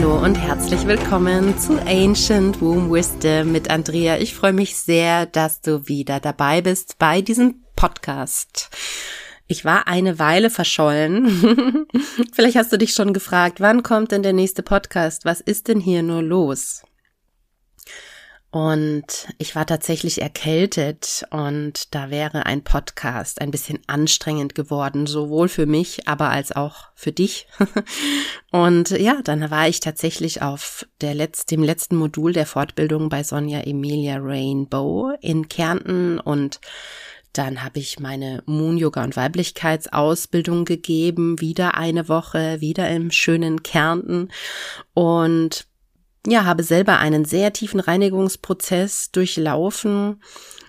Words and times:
Hallo 0.00 0.16
und 0.24 0.36
herzlich 0.36 0.86
willkommen 0.86 1.58
zu 1.58 1.76
Ancient 1.84 2.60
Womb 2.60 2.92
Wisdom 2.92 3.50
mit 3.50 3.68
Andrea. 3.68 4.18
Ich 4.18 4.32
freue 4.32 4.52
mich 4.52 4.76
sehr, 4.76 5.26
dass 5.26 5.60
du 5.60 5.88
wieder 5.88 6.20
dabei 6.20 6.60
bist 6.60 7.00
bei 7.00 7.20
diesem 7.20 7.64
Podcast. 7.74 8.70
Ich 9.48 9.64
war 9.64 9.88
eine 9.88 10.20
Weile 10.20 10.50
verschollen. 10.50 11.88
Vielleicht 12.32 12.56
hast 12.56 12.72
du 12.72 12.78
dich 12.78 12.92
schon 12.92 13.12
gefragt, 13.12 13.60
wann 13.60 13.82
kommt 13.82 14.12
denn 14.12 14.22
der 14.22 14.32
nächste 14.32 14.62
Podcast? 14.62 15.24
Was 15.24 15.40
ist 15.40 15.66
denn 15.66 15.80
hier 15.80 16.04
nur 16.04 16.22
los? 16.22 16.84
Und 18.50 19.28
ich 19.36 19.54
war 19.54 19.66
tatsächlich 19.66 20.22
erkältet 20.22 21.26
und 21.30 21.94
da 21.94 22.08
wäre 22.08 22.46
ein 22.46 22.64
Podcast 22.64 23.42
ein 23.42 23.50
bisschen 23.50 23.78
anstrengend 23.86 24.54
geworden, 24.54 25.06
sowohl 25.06 25.48
für 25.48 25.66
mich, 25.66 26.08
aber 26.08 26.30
als 26.30 26.52
auch 26.52 26.88
für 26.94 27.12
dich. 27.12 27.46
und 28.50 28.90
ja, 28.90 29.20
dann 29.22 29.50
war 29.50 29.68
ich 29.68 29.80
tatsächlich 29.80 30.40
auf 30.40 30.86
der 31.02 31.14
Letz-, 31.14 31.44
dem 31.44 31.62
letzten 31.62 31.96
Modul 31.96 32.32
der 32.32 32.46
Fortbildung 32.46 33.10
bei 33.10 33.22
Sonja 33.22 33.60
Emilia 33.60 34.16
Rainbow 34.18 35.12
in 35.20 35.48
Kärnten 35.48 36.18
und 36.18 36.58
dann 37.34 37.62
habe 37.62 37.78
ich 37.78 38.00
meine 38.00 38.42
Moon 38.46 38.78
Yoga 38.78 39.04
und 39.04 39.14
Weiblichkeitsausbildung 39.14 40.64
gegeben, 40.64 41.40
wieder 41.40 41.74
eine 41.74 42.08
Woche, 42.08 42.62
wieder 42.62 42.88
im 42.88 43.10
schönen 43.10 43.62
Kärnten 43.62 44.30
und 44.94 45.67
ja, 46.30 46.44
habe 46.44 46.62
selber 46.62 46.98
einen 46.98 47.24
sehr 47.24 47.52
tiefen 47.52 47.80
Reinigungsprozess 47.80 49.10
durchlaufen, 49.10 50.22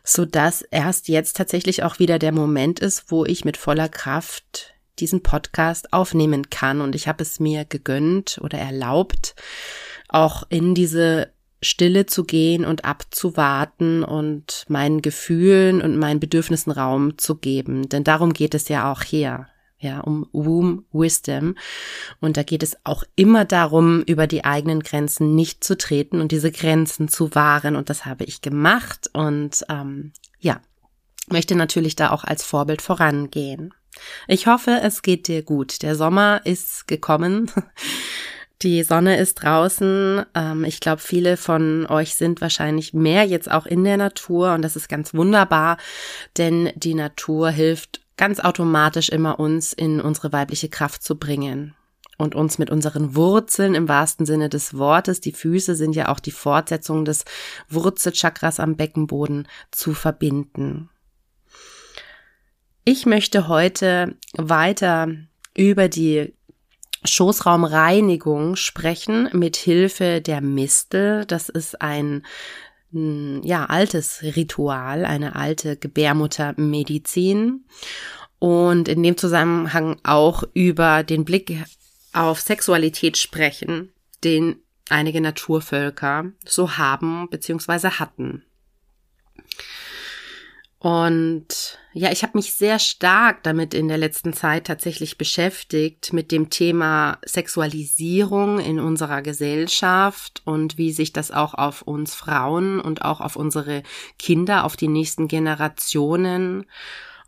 so 0.04 0.26
dass 0.26 0.62
erst 0.62 1.08
jetzt 1.08 1.36
tatsächlich 1.38 1.84
auch 1.84 2.00
wieder 2.00 2.20
der 2.20 2.32
Moment 2.32 2.80
ist, 2.80 3.12
wo 3.12 3.26
ich 3.26 3.46
mit 3.46 3.58
voller 3.58 3.90
Kraft 3.90 4.74
diesen 5.00 5.24
Podcast 5.24 5.94
aufnehmen 5.94 6.50
kann. 6.50 6.82
Und 6.82 6.96
ich 6.96 7.08
habe 7.08 7.24
es 7.24 7.40
mir 7.40 7.66
gegönnt 7.66 8.40
oder 8.42 8.58
erlaubt, 8.58 9.36
auch 10.08 10.44
in 10.50 10.76
diese 10.76 11.32
Stille 11.62 12.06
zu 12.06 12.24
gehen 12.24 12.64
und 12.64 12.86
abzuwarten 12.86 14.04
und 14.04 14.66
meinen 14.70 15.02
Gefühlen 15.02 15.82
und 15.82 15.98
meinen 15.98 16.20
Bedürfnissen 16.20 16.72
Raum 16.72 17.18
zu 17.18 17.36
geben. 17.36 17.90
Denn 17.90 18.04
darum 18.04 18.34
geht 18.34 18.56
es 18.56 18.70
ja 18.70 18.92
auch 18.92 19.04
hier 19.04 19.48
ja, 19.80 20.02
um 20.02 20.28
Womb 20.32 20.84
Wisdom. 20.92 21.56
Und 22.20 22.38
da 22.38 22.44
geht 22.44 22.64
es 22.64 22.78
auch 22.84 23.04
immer 23.16 23.46
darum, 23.46 24.04
über 24.04 24.28
die 24.28 24.44
eigenen 24.44 24.82
Grenzen 24.82 25.36
nicht 25.36 25.64
zu 25.64 25.78
treten 25.78 26.22
und 26.22 26.32
diese 26.32 26.52
Grenzen 26.52 27.08
zu 27.08 27.34
wahren. 27.34 27.76
Und 27.76 27.90
das 27.90 28.06
habe 28.06 28.26
ich 28.26 28.42
gemacht 28.42 29.10
und 29.14 29.66
ähm, 29.70 30.12
ja, 30.40 30.62
möchte 31.30 31.56
natürlich 31.56 31.96
da 31.96 32.12
auch 32.12 32.24
als 32.24 32.44
Vorbild 32.44 32.82
vorangehen. 32.82 33.74
Ich 34.28 34.48
hoffe, 34.48 34.80
es 34.84 35.02
geht 35.02 35.28
dir 35.28 35.44
gut. 35.44 35.82
Der 35.82 35.96
Sommer 35.96 36.42
ist 36.44 36.88
gekommen. 36.88 37.52
Die 38.62 38.84
Sonne 38.84 39.18
ist 39.18 39.36
draußen. 39.36 40.26
Ähm, 40.36 40.66
ich 40.66 40.82
glaube, 40.82 41.02
viele 41.02 41.38
von 41.38 41.86
euch 41.88 42.16
sind 42.16 42.42
wahrscheinlich 42.42 42.94
mehr 42.94 43.24
jetzt 43.24 43.50
auch 43.50 43.66
in 43.66 43.86
der 43.86 43.96
Natur 43.96 44.54
und 44.54 44.64
das 44.64 44.76
ist 44.76 44.90
ganz 44.90 45.14
wunderbar, 45.14 45.78
denn 46.38 46.70
die 46.76 46.94
Natur 46.94 47.52
hilft 47.52 48.02
ganz 48.20 48.42
automatisch 48.42 49.08
immer 49.08 49.40
uns 49.40 49.72
in 49.72 50.02
unsere 50.02 50.34
weibliche 50.34 50.68
Kraft 50.68 51.04
zu 51.04 51.18
bringen 51.18 51.74
und 52.18 52.36
uns 52.36 52.58
mit 52.58 52.70
unseren 52.70 53.16
Wurzeln 53.16 53.76
im 53.76 53.88
wahrsten 53.88 54.26
Sinne 54.26 54.50
des 54.50 54.78
Wortes, 54.78 55.22
die 55.22 55.32
Füße 55.32 55.74
sind 55.74 55.96
ja 55.96 56.10
auch 56.10 56.20
die 56.20 56.32
Fortsetzung 56.32 57.06
des 57.06 57.24
Wurzelchakras 57.70 58.60
am 58.60 58.76
Beckenboden, 58.76 59.48
zu 59.72 59.94
verbinden. 59.94 60.90
Ich 62.84 63.06
möchte 63.06 63.48
heute 63.48 64.18
weiter 64.34 65.08
über 65.56 65.88
die 65.88 66.34
Schoßraumreinigung 67.06 68.58
sprechen 68.58 69.30
mit 69.32 69.56
Hilfe 69.56 70.20
der 70.20 70.42
Mistel. 70.42 71.24
Das 71.24 71.48
ist 71.48 71.82
ein 71.82 72.26
ja, 72.92 73.66
altes 73.66 74.24
Ritual, 74.24 75.06
eine 75.06 75.36
alte 75.36 75.78
Gebärmuttermedizin 75.78 77.66
und 78.40 78.88
in 78.88 79.04
dem 79.04 79.18
Zusammenhang 79.18 80.00
auch 80.04 80.44
über 80.54 81.04
den 81.04 81.26
Blick 81.26 81.64
auf 82.14 82.40
Sexualität 82.40 83.18
sprechen, 83.18 83.92
den 84.24 84.56
einige 84.90 85.22
Naturvölker 85.22 86.32
so 86.46 86.78
haben 86.78 87.30
bzw. 87.30 87.90
hatten. 87.92 88.44
Und 90.80 91.78
ja, 91.92 92.10
ich 92.10 92.24
habe 92.24 92.38
mich 92.38 92.54
sehr 92.54 92.80
stark 92.80 93.44
damit 93.44 93.74
in 93.74 93.90
der 93.90 93.98
letzten 93.98 94.32
Zeit 94.32 94.68
tatsächlich 94.68 95.18
beschäftigt 95.18 96.14
mit 96.14 96.32
dem 96.32 96.50
Thema 96.50 97.18
Sexualisierung 97.26 98.60
in 98.60 98.80
unserer 98.80 99.22
Gesellschaft 99.22 100.42
und 100.46 100.78
wie 100.78 100.94
sich 100.94 101.12
das 101.12 101.32
auch 101.32 101.54
auf 101.54 101.82
uns 101.82 102.16
Frauen 102.16 102.80
und 102.80 103.02
auch 103.02 103.20
auf 103.20 103.36
unsere 103.36 103.84
Kinder, 104.18 104.64
auf 104.64 104.78
die 104.78 104.88
nächsten 104.88 105.28
Generationen 105.28 106.66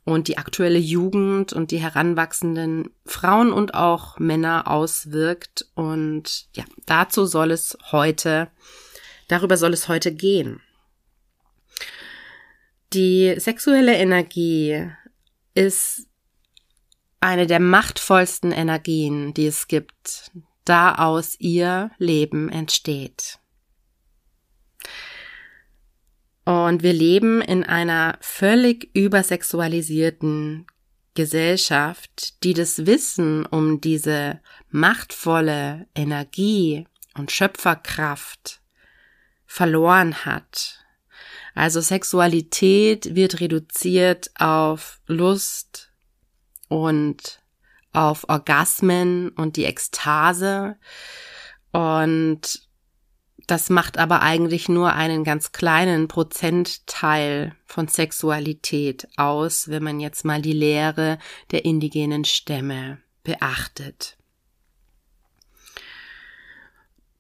und 0.06 0.30
die 0.30 0.38
aktuelle 0.38 0.80
Jugend 0.80 1.52
und 1.52 1.72
die 1.72 1.80
heranwachsenden 1.80 2.90
Frauen 3.06 3.52
und 3.52 3.74
auch 3.74 4.18
Männer 4.18 4.70
auswirkt. 4.70 5.66
Und 5.76 6.48
ja, 6.56 6.64
dazu 6.86 7.26
soll 7.26 7.52
es 7.52 7.78
heute, 7.92 8.48
darüber 9.28 9.58
soll 9.58 9.74
es 9.74 9.90
heute 9.90 10.14
gehen. 10.14 10.62
Die 12.94 13.36
sexuelle 13.38 13.96
Energie 13.96 14.90
ist 15.54 16.08
eine 17.22 17.48
der 17.48 17.62
machtvollsten 17.62 18.52
Energien, 18.52 19.34
die 19.34 19.46
es 19.48 19.70
gibt, 19.70 20.32
da 20.66 20.96
aus 20.96 21.40
ihr 21.40 21.92
Leben 22.00 22.50
entsteht. 22.50 23.40
Und 26.44 26.84
wir 26.84 26.92
leben 26.92 27.42
in 27.42 27.64
einer 27.64 28.18
völlig 28.20 28.94
übersexualisierten 28.94 30.68
Gesellschaft, 31.14 32.44
die 32.44 32.54
das 32.54 32.86
Wissen 32.86 33.46
um 33.46 33.80
diese 33.80 34.42
machtvolle 34.70 35.88
Energie 35.96 36.88
und 37.14 37.32
Schöpferkraft 37.32 38.62
verloren 39.46 40.26
hat 40.26 40.81
also 41.54 41.82
Sexualität 41.82 43.16
wird 43.16 43.40
reduziert 43.40 44.32
auf 44.38 45.00
Lust 45.08 45.92
und 46.70 47.42
auf 47.94 48.30
Orgasmen 48.30 49.30
und 49.30 49.58
die 49.58 49.66
Ekstase. 49.66 50.78
Und 51.72 52.68
das 53.48 53.70
macht 53.70 53.98
aber 53.98 54.22
eigentlich 54.22 54.70
nur 54.70 54.94
einen 54.94 55.24
ganz 55.24 55.52
kleinen 55.52 56.08
Prozentteil 56.08 57.56
von 57.66 57.88
Sexualität 57.88 59.08
aus, 59.18 59.68
wenn 59.68 59.84
man 59.84 60.00
jetzt 60.00 60.24
mal 60.24 60.42
die 60.42 60.54
Lehre 60.54 61.18
der 61.52 61.66
indigenen 61.66 62.24
Stämme 62.24 63.00
beachtet. 63.24 64.18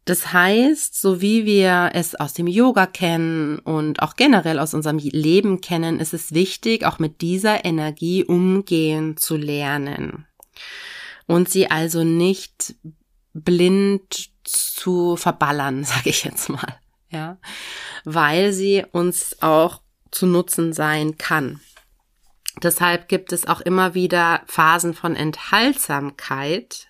Das 0.05 0.33
heißt, 0.33 0.99
so 0.99 1.21
wie 1.21 1.45
wir 1.45 1.91
es 1.93 2.15
aus 2.15 2.33
dem 2.33 2.47
Yoga 2.47 2.87
kennen 2.87 3.59
und 3.59 4.01
auch 4.01 4.15
generell 4.15 4.57
aus 4.57 4.73
unserem 4.73 4.97
Leben 4.97 5.61
kennen, 5.61 5.99
ist 5.99 6.13
es 6.13 6.33
wichtig, 6.33 6.85
auch 6.85 6.97
mit 6.97 7.21
dieser 7.21 7.65
Energie 7.65 8.23
umgehen 8.23 9.15
zu 9.17 9.37
lernen 9.37 10.25
und 11.27 11.49
sie 11.49 11.69
also 11.69 12.03
nicht 12.03 12.75
blind 13.33 14.29
zu 14.43 15.15
verballern, 15.15 15.83
sage 15.85 16.09
ich 16.09 16.23
jetzt 16.23 16.49
mal, 16.49 16.79
ja, 17.09 17.37
weil 18.03 18.53
sie 18.53 18.85
uns 18.91 19.41
auch 19.41 19.81
zu 20.11 20.25
Nutzen 20.25 20.73
sein 20.73 21.17
kann. 21.17 21.61
Deshalb 22.61 23.07
gibt 23.07 23.31
es 23.31 23.47
auch 23.47 23.61
immer 23.61 23.93
wieder 23.93 24.41
Phasen 24.45 24.93
von 24.93 25.15
Enthaltsamkeit, 25.15 26.87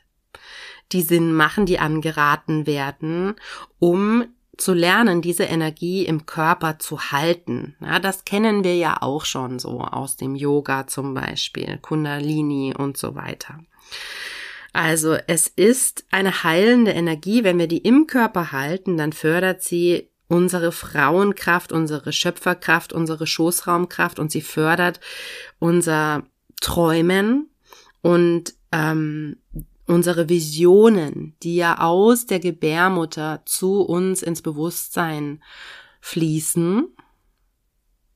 die 0.94 1.02
Sinn 1.02 1.34
machen, 1.34 1.66
die 1.66 1.80
angeraten 1.80 2.68
werden, 2.68 3.36
um 3.80 4.26
zu 4.58 4.74
lernen, 4.74 5.22
diese 5.22 5.44
Energie 5.44 6.06
im 6.06 6.26
Körper 6.26 6.78
zu 6.78 7.12
halten. 7.12 7.76
Ja, 7.82 8.00
das 8.00 8.26
kennen 8.26 8.64
wir 8.64 8.76
ja 8.76 9.02
auch 9.02 9.26
schon 9.26 9.60
so 9.60 9.82
aus 9.82 10.18
dem 10.18 10.36
Yoga 10.36 10.88
zum 10.88 11.14
Beispiel, 11.14 11.80
Kundalini 11.82 12.74
und 12.78 12.98
so 12.98 13.16
weiter. 13.16 13.60
Also 14.74 15.18
es 15.28 15.48
ist 15.48 16.06
eine 16.12 16.44
heilende 16.44 16.92
Energie. 16.92 17.44
Wenn 17.44 17.60
wir 17.60 17.68
die 17.68 17.80
im 17.80 18.08
Körper 18.08 18.52
halten, 18.52 18.98
dann 18.98 19.14
fördert 19.14 19.64
sie 19.64 20.10
unsere 20.28 20.72
Frauenkraft, 20.72 21.74
unsere 21.74 22.14
Schöpferkraft, 22.14 22.94
unsere 22.94 23.28
Schoßraumkraft 23.28 24.18
und 24.18 24.32
sie 24.32 24.42
fördert 24.42 25.02
unser 25.60 26.24
Träumen 26.62 27.50
und 28.02 28.54
ähm, 28.72 29.38
unsere 29.92 30.30
Visionen, 30.30 31.36
die 31.44 31.58
ja 31.58 31.80
aus 31.80 32.26
der 32.26 32.40
Gebärmutter 32.40 33.42
zu 33.46 33.82
uns 33.82 34.24
ins 34.24 34.42
Bewusstsein 34.42 35.44
fließen, 36.00 36.88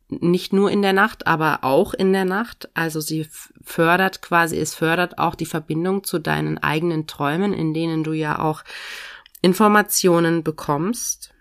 nicht 0.08 0.54
nur 0.54 0.72
in 0.72 0.82
der 0.82 0.94
Nacht, 0.94 1.28
aber 1.28 1.64
auch 1.64 1.94
in 1.94 2.14
der 2.14 2.26
Nacht. 2.26 2.70
Also 2.76 3.02
sie 3.02 3.28
fördert 3.62 4.22
quasi, 4.22 4.58
es 4.58 4.74
fördert 4.74 5.18
auch 5.18 5.36
die 5.36 5.46
Verbindung 5.46 6.04
zu 6.04 6.20
deinen 6.20 6.58
eigenen 6.60 7.08
Träumen, 7.08 7.54
in 7.54 7.74
denen 7.74 8.04
du 8.04 8.14
ja 8.14 8.40
auch 8.40 8.64
Informationen 9.42 10.44
bekommst. 10.44 11.34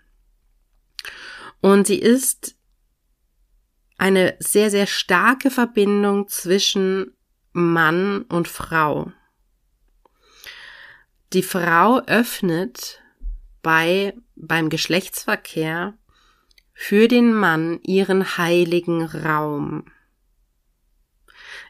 Und 1.61 1.87
sie 1.87 1.99
ist 1.99 2.55
eine 3.97 4.35
sehr, 4.39 4.69
sehr 4.69 4.87
starke 4.87 5.49
Verbindung 5.49 6.27
zwischen 6.27 7.15
Mann 7.53 8.23
und 8.23 8.49
Frau. 8.49 9.11
Die 11.33 11.43
Frau 11.43 11.99
öffnet 12.05 13.01
bei, 13.61 14.13
beim 14.35 14.69
Geschlechtsverkehr 14.69 15.93
für 16.73 17.07
den 17.07 17.33
Mann 17.33 17.79
ihren 17.81 18.37
heiligen 18.37 19.03
Raum. 19.03 19.85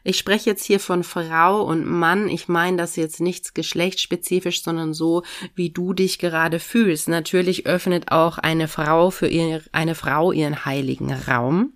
Ich 0.04 0.18
spreche 0.18 0.50
jetzt 0.50 0.64
hier 0.64 0.78
von 0.78 1.02
Frau 1.02 1.62
und 1.62 1.84
Mann. 1.84 2.28
Ich 2.28 2.46
meine 2.46 2.76
das 2.76 2.94
jetzt 2.94 3.20
nichts 3.20 3.54
geschlechtsspezifisch, 3.54 4.62
sondern 4.62 4.94
so, 4.94 5.24
wie 5.54 5.70
du 5.70 5.94
dich 5.94 6.20
gerade 6.20 6.60
fühlst. 6.60 7.08
Natürlich 7.08 7.66
öffnet 7.66 8.12
auch 8.12 8.38
eine 8.38 8.68
Frau 8.68 9.10
für 9.10 9.26
ihr, 9.26 9.62
eine 9.72 9.96
Frau 9.96 10.30
ihren 10.30 10.64
heiligen 10.64 11.12
Raum. 11.12 11.72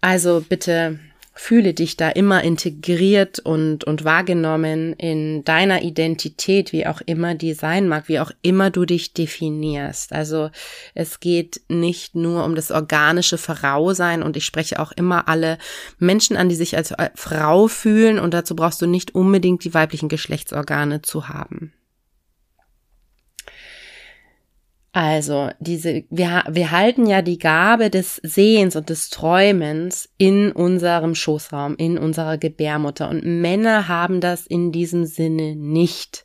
Also 0.00 0.44
bitte 0.48 1.00
Fühle 1.38 1.74
dich 1.74 1.98
da 1.98 2.08
immer 2.08 2.42
integriert 2.42 3.40
und, 3.40 3.84
und 3.84 4.04
wahrgenommen 4.04 4.94
in 4.94 5.44
deiner 5.44 5.82
Identität, 5.82 6.72
wie 6.72 6.86
auch 6.86 7.02
immer 7.04 7.34
die 7.34 7.52
sein 7.52 7.88
mag, 7.88 8.08
wie 8.08 8.20
auch 8.20 8.30
immer 8.40 8.70
du 8.70 8.86
dich 8.86 9.12
definierst. 9.12 10.14
Also 10.14 10.50
es 10.94 11.20
geht 11.20 11.60
nicht 11.68 12.14
nur 12.14 12.44
um 12.44 12.54
das 12.54 12.70
organische 12.70 13.36
Frausein 13.36 14.22
und 14.22 14.38
ich 14.38 14.46
spreche 14.46 14.80
auch 14.80 14.92
immer 14.92 15.28
alle 15.28 15.58
Menschen 15.98 16.36
an, 16.36 16.48
die 16.48 16.54
sich 16.54 16.74
als 16.76 16.94
Frau 17.14 17.68
fühlen 17.68 18.18
und 18.18 18.32
dazu 18.32 18.56
brauchst 18.56 18.80
du 18.80 18.86
nicht 18.86 19.14
unbedingt 19.14 19.62
die 19.64 19.74
weiblichen 19.74 20.08
Geschlechtsorgane 20.08 21.02
zu 21.02 21.28
haben. 21.28 21.75
Also, 24.96 25.50
diese, 25.60 26.04
wir, 26.08 26.42
wir 26.48 26.70
halten 26.70 27.04
ja 27.04 27.20
die 27.20 27.38
Gabe 27.38 27.90
des 27.90 28.16
Sehens 28.22 28.76
und 28.76 28.88
des 28.88 29.10
Träumens 29.10 30.08
in 30.16 30.52
unserem 30.52 31.14
Schoßraum, 31.14 31.76
in 31.76 31.98
unserer 31.98 32.38
Gebärmutter. 32.38 33.10
Und 33.10 33.22
Männer 33.22 33.88
haben 33.88 34.22
das 34.22 34.46
in 34.46 34.72
diesem 34.72 35.04
Sinne 35.04 35.54
nicht. 35.54 36.24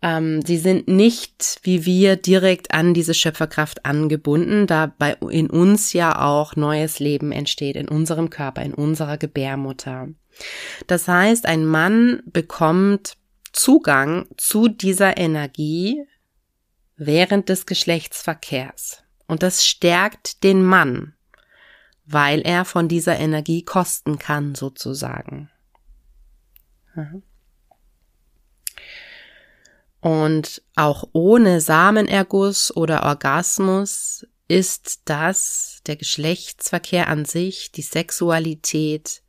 Ähm, 0.00 0.40
sie 0.40 0.56
sind 0.56 0.88
nicht 0.88 1.60
wie 1.64 1.84
wir 1.84 2.16
direkt 2.16 2.72
an 2.72 2.94
diese 2.94 3.12
Schöpferkraft 3.12 3.84
angebunden, 3.84 4.66
da 4.66 4.94
bei 4.98 5.18
in 5.28 5.50
uns 5.50 5.92
ja 5.92 6.24
auch 6.24 6.56
neues 6.56 6.98
Leben 6.98 7.30
entsteht, 7.30 7.76
in 7.76 7.88
unserem 7.88 8.30
Körper, 8.30 8.62
in 8.62 8.72
unserer 8.72 9.18
Gebärmutter. 9.18 10.08
Das 10.86 11.08
heißt, 11.08 11.44
ein 11.44 11.66
Mann 11.66 12.22
bekommt 12.24 13.18
Zugang 13.52 14.28
zu 14.38 14.68
dieser 14.68 15.18
Energie 15.18 16.06
während 16.96 17.48
des 17.48 17.66
Geschlechtsverkehrs. 17.66 19.02
Und 19.26 19.42
das 19.42 19.66
stärkt 19.66 20.42
den 20.44 20.62
Mann, 20.62 21.14
weil 22.04 22.40
er 22.40 22.64
von 22.64 22.88
dieser 22.88 23.18
Energie 23.18 23.62
kosten 23.62 24.18
kann, 24.18 24.54
sozusagen. 24.54 25.50
Und 30.00 30.62
auch 30.76 31.08
ohne 31.12 31.60
Samenerguss 31.60 32.74
oder 32.74 33.04
Orgasmus 33.04 34.26
ist 34.48 35.02
das, 35.06 35.80
der 35.86 35.96
Geschlechtsverkehr 35.96 37.08
an 37.08 37.24
sich, 37.24 37.72
die 37.72 37.82
Sexualität, 37.82 39.22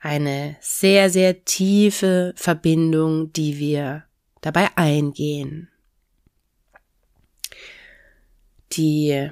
eine 0.00 0.56
sehr, 0.60 1.10
sehr 1.10 1.44
tiefe 1.44 2.32
Verbindung, 2.36 3.32
die 3.32 3.58
wir 3.58 4.04
dabei 4.40 4.68
eingehen 4.76 5.70
die 8.76 9.30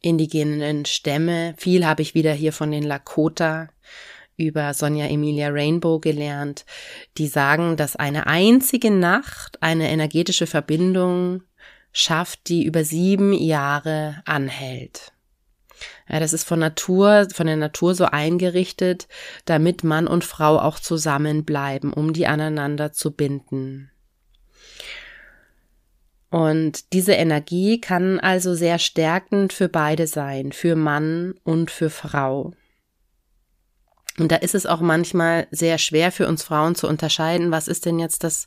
indigenen 0.00 0.84
Stämme. 0.86 1.54
Viel 1.56 1.86
habe 1.86 2.02
ich 2.02 2.14
wieder 2.14 2.32
hier 2.32 2.52
von 2.52 2.70
den 2.70 2.82
Lakota 2.82 3.68
über 4.36 4.72
Sonja 4.72 5.06
Emilia 5.06 5.48
Rainbow 5.50 6.00
gelernt, 6.00 6.64
die 7.18 7.26
sagen, 7.26 7.76
dass 7.76 7.96
eine 7.96 8.26
einzige 8.26 8.90
Nacht 8.90 9.62
eine 9.62 9.90
energetische 9.90 10.46
Verbindung 10.46 11.42
schafft, 11.92 12.48
die 12.48 12.64
über 12.64 12.84
sieben 12.84 13.34
Jahre 13.34 14.22
anhält. 14.24 15.12
Ja, 16.08 16.20
das 16.20 16.32
ist 16.32 16.44
von 16.44 16.58
Natur, 16.58 17.28
von 17.32 17.46
der 17.46 17.56
Natur 17.56 17.94
so 17.94 18.04
eingerichtet, 18.04 19.08
damit 19.44 19.84
Mann 19.84 20.06
und 20.06 20.24
Frau 20.24 20.58
auch 20.58 20.78
zusammenbleiben, 20.78 21.92
um 21.92 22.12
die 22.12 22.26
aneinander 22.26 22.92
zu 22.92 23.12
binden. 23.12 23.89
Und 26.30 26.92
diese 26.92 27.12
Energie 27.12 27.80
kann 27.80 28.20
also 28.20 28.54
sehr 28.54 28.78
stärkend 28.78 29.52
für 29.52 29.68
beide 29.68 30.06
sein, 30.06 30.52
für 30.52 30.76
Mann 30.76 31.34
und 31.42 31.70
für 31.70 31.90
Frau. 31.90 32.52
Und 34.18 34.30
da 34.30 34.36
ist 34.36 34.54
es 34.54 34.66
auch 34.66 34.80
manchmal 34.80 35.46
sehr 35.50 35.78
schwer 35.78 36.12
für 36.12 36.28
uns 36.28 36.42
Frauen 36.42 36.74
zu 36.74 36.86
unterscheiden, 36.86 37.50
was 37.50 37.68
ist 37.68 37.86
denn 37.86 37.98
jetzt 37.98 38.22
das, 38.22 38.46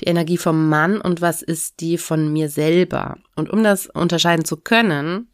die 0.00 0.06
Energie 0.06 0.38
vom 0.38 0.68
Mann 0.68 1.00
und 1.00 1.20
was 1.20 1.42
ist 1.42 1.80
die 1.80 1.98
von 1.98 2.32
mir 2.32 2.48
selber. 2.48 3.18
Und 3.36 3.50
um 3.50 3.62
das 3.62 3.86
unterscheiden 3.86 4.44
zu 4.44 4.56
können, 4.56 5.28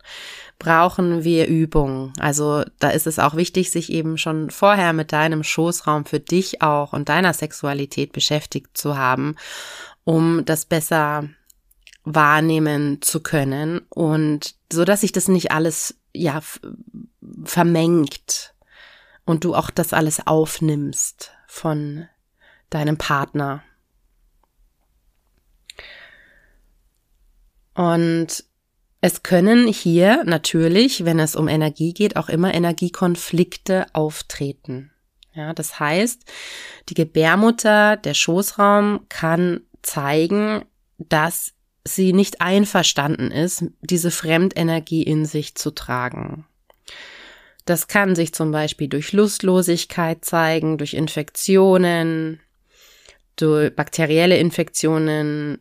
brauchen 0.59 1.25
wir 1.25 1.47
Übung. 1.47 2.13
Also 2.19 2.65
da 2.79 2.91
ist 2.91 3.07
es 3.07 3.19
auch 3.19 3.37
wichtig, 3.37 3.71
sich 3.71 3.93
eben 3.93 4.19
schon 4.19 4.51
vorher 4.51 4.93
mit 4.93 5.13
deinem 5.13 5.45
Schoßraum 5.45 6.05
für 6.05 6.21
dich 6.21 6.63
auch 6.63 6.93
und 6.93 7.09
deiner 7.09 7.33
Sexualität 7.33 8.13
beschäftigt 8.13 8.77
zu 8.77 8.97
haben, 8.97 9.37
um 10.05 10.45
das 10.45 10.65
besser 10.65 11.29
wahrnehmen 12.07 13.03
zu 13.03 13.21
können 13.21 13.81
und 13.89 14.55
so 14.73 14.85
dass 14.85 15.01
sich 15.01 15.13
das 15.13 15.27
nicht 15.29 15.51
alles 15.51 15.99
ja 16.15 16.41
vermengt 17.45 18.55
und 19.25 19.45
du 19.45 19.55
auch 19.55 19.71
das 19.71 19.93
alles 19.93 20.25
aufnimmst 20.27 21.33
von 21.49 22.09
deinem 22.71 22.97
Partner. 22.97 23.63
Und 27.75 28.45
es 29.01 29.23
können 29.23 29.67
hier 29.67 30.23
natürlich, 30.25 31.05
wenn 31.05 31.19
es 31.19 31.37
um 31.37 31.49
Energie 31.49 31.93
geht, 31.93 32.17
auch 32.17 32.29
immer 32.29 32.55
Energiekonflikte 32.55 33.87
auftreten. 33.93 34.93
Ja, 35.35 35.53
das 35.53 35.79
heißt, 35.79 36.25
die 36.89 36.95
Gebärmutter, 36.95 37.97
der 37.97 38.15
Schoßraum 38.15 39.07
kann 39.09 39.61
zeigen, 39.83 40.65
dass 40.99 41.56
sie 41.95 42.13
nicht 42.13 42.41
einverstanden 42.41 43.31
ist, 43.31 43.65
diese 43.81 44.11
Fremdenergie 44.11 45.03
in 45.03 45.25
sich 45.25 45.55
zu 45.55 45.71
tragen. 45.71 46.47
Das 47.65 47.89
kann 47.89 48.15
sich 48.15 48.33
zum 48.33 48.53
Beispiel 48.53 48.89
durch 48.89 49.13
Lustlosigkeit 49.13 50.25
zeigen, 50.25 50.79
durch 50.79 50.95
Infektionen, 50.95 52.41
durch 53.35 53.75
bakterielle 53.75 54.39
Infektionen, 54.39 55.59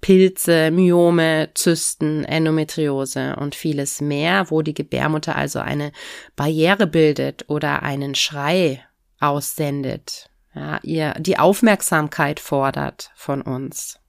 Pilze, 0.00 0.70
Myome, 0.70 1.50
Zysten, 1.54 2.24
Endometriose 2.24 3.36
und 3.36 3.54
vieles 3.54 4.00
mehr, 4.00 4.50
wo 4.50 4.62
die 4.62 4.74
Gebärmutter 4.74 5.36
also 5.36 5.58
eine 5.58 5.92
Barriere 6.36 6.86
bildet 6.86 7.44
oder 7.48 7.82
einen 7.82 8.14
Schrei 8.14 8.82
aussendet, 9.18 10.30
ja, 10.54 10.80
ihr 10.82 11.14
die 11.18 11.38
Aufmerksamkeit 11.38 12.40
fordert 12.40 13.10
von 13.14 13.42
uns 13.42 13.99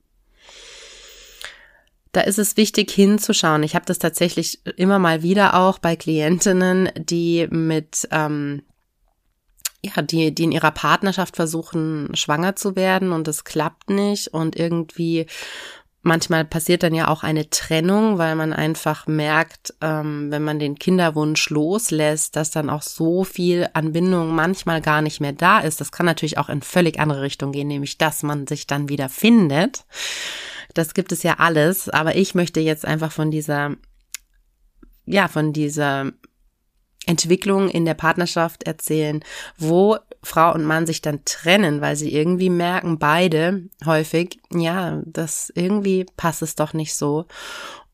da 2.12 2.22
ist 2.22 2.40
es 2.40 2.58
wichtig 2.58 2.92
hinzuschauen. 2.92 3.64
Ich 3.64 3.76
habe 3.76 3.86
das 3.86 4.00
tatsächlich 4.00 4.66
immer 4.78 5.00
mal 5.00 5.24
wieder 5.24 5.56
auch 5.56 5.80
bei 5.80 5.96
Klientinnen, 5.96 6.90
die 6.96 7.48
mit 7.50 8.08
ähm, 8.12 8.64
ja, 9.84 10.02
die, 10.02 10.34
die 10.34 10.44
in 10.44 10.52
ihrer 10.52 10.72
Partnerschaft 10.72 11.36
versuchen, 11.36 12.10
schwanger 12.14 12.56
zu 12.56 12.76
werden 12.76 13.12
und 13.12 13.28
es 13.28 13.44
klappt 13.44 13.90
nicht 13.90 14.28
und 14.28 14.56
irgendwie 14.56 15.26
manchmal 16.04 16.46
passiert 16.46 16.84
dann 16.84 16.94
ja 16.94 17.08
auch 17.08 17.24
eine 17.24 17.50
Trennung, 17.50 18.18
weil 18.18 18.36
man 18.36 18.54
einfach 18.54 19.08
merkt, 19.08 19.74
ähm, 19.82 20.32
wenn 20.32 20.44
man 20.44 20.60
den 20.60 20.78
Kinderwunsch 20.78 21.50
loslässt, 21.50 22.36
dass 22.36 22.52
dann 22.52 22.70
auch 22.70 22.82
so 22.82 23.24
viel 23.24 23.70
Anbindung 23.74 24.34
manchmal 24.34 24.82
gar 24.82 25.02
nicht 25.02 25.22
mehr 25.22 25.34
da 25.34 25.60
ist. 25.60 25.80
Das 25.80 25.92
kann 25.92 26.06
natürlich 26.06 26.38
auch 26.38 26.50
in 26.50 26.62
völlig 26.62 27.00
andere 27.00 27.22
Richtung 27.22 27.52
gehen, 27.52 27.68
nämlich 27.68 27.98
dass 27.98 28.24
man 28.24 28.48
sich 28.48 28.68
dann 28.68 28.90
wieder 28.90 29.10
findet. 29.10 29.86
Das 30.74 30.94
gibt 30.94 31.12
es 31.12 31.24
ja 31.24 31.36
alles, 31.40 31.90
aber 31.90 32.16
ich 32.16 32.36
möchte 32.36 32.60
jetzt 32.60 32.86
einfach 32.86 33.12
von 33.12 33.32
dieser, 33.32 33.76
ja, 35.06 35.28
von 35.28 35.54
dieser 35.54 36.12
Entwicklung 37.06 37.70
in 37.70 37.86
der 37.86 37.96
Partnerschaft 37.96 38.64
erzählen, 38.64 39.24
wo 39.58 39.98
Frau 40.24 40.54
und 40.54 40.64
Mann 40.64 40.86
sich 40.86 41.02
dann 41.02 41.26
trennen, 41.26 41.82
weil 41.82 41.96
sie 41.96 42.14
irgendwie 42.14 42.52
merken, 42.52 43.00
beide 43.00 43.64
häufig, 43.86 44.40
ja, 44.54 45.02
das 45.06 45.52
irgendwie 45.56 46.06
passt 46.16 46.44
es 46.44 46.56
doch 46.56 46.74
nicht 46.74 46.96
so. 46.96 47.26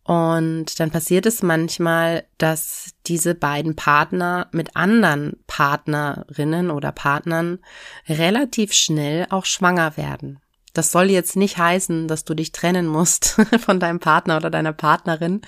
Und 0.04 0.80
dann 0.80 0.90
passiert 0.90 1.26
es 1.26 1.44
manchmal, 1.44 2.26
dass 2.38 2.92
diese 3.08 3.36
beiden 3.36 3.76
Partner 3.76 4.48
mit 4.52 4.76
anderen 4.76 5.38
Partnerinnen 5.48 6.72
oder 6.72 6.94
Partnern 6.94 7.60
relativ 8.08 8.72
schnell 8.72 9.28
auch 9.30 9.46
schwanger 9.46 9.98
werden. 9.98 10.40
Das 10.78 10.92
soll 10.92 11.10
jetzt 11.10 11.36
nicht 11.36 11.58
heißen, 11.58 12.08
dass 12.08 12.24
du 12.24 12.36
dich 12.36 12.52
trennen 12.52 12.86
musst 12.86 13.38
von 13.60 13.80
deinem 13.80 14.00
Partner 14.00 14.38
oder 14.38 14.52
deiner 14.52 14.74
Partnerin. 14.74 15.42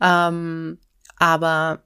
Ähm, 0.00 0.78
aber 1.16 1.82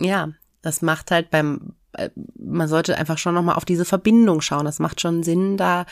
ja, 0.00 0.28
das 0.62 0.82
macht 0.82 1.10
halt 1.10 1.30
beim, 1.30 1.74
äh, 1.92 2.10
man 2.38 2.68
sollte 2.68 2.96
einfach 2.96 3.18
schon 3.18 3.34
nochmal 3.34 3.56
auf 3.56 3.64
diese 3.64 3.84
Verbindung 3.84 4.40
schauen. 4.40 4.64
Das 4.64 4.78
macht 4.78 5.00
schon 5.00 5.22
Sinn, 5.24 5.56
da 5.56 5.86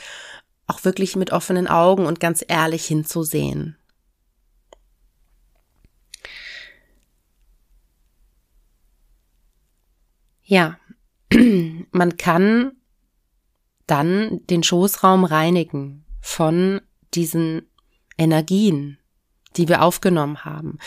auch 0.68 0.84
wirklich 0.84 1.16
mit 1.16 1.32
offenen 1.32 1.66
Augen 1.66 2.06
und 2.06 2.20
ganz 2.20 2.44
ehrlich 2.46 2.86
hinzusehen. 2.86 3.76
Ja, 10.44 10.78
man 11.90 12.16
kann 12.16 12.72
dann 13.92 14.40
den 14.48 14.62
Schoßraum 14.62 15.24
reinigen 15.24 16.04
von 16.22 16.80
diesen 17.12 17.68
Energien, 18.16 18.98
die 19.56 19.68
wir 19.68 19.82
aufgenommen 19.82 20.46
haben. 20.46 20.78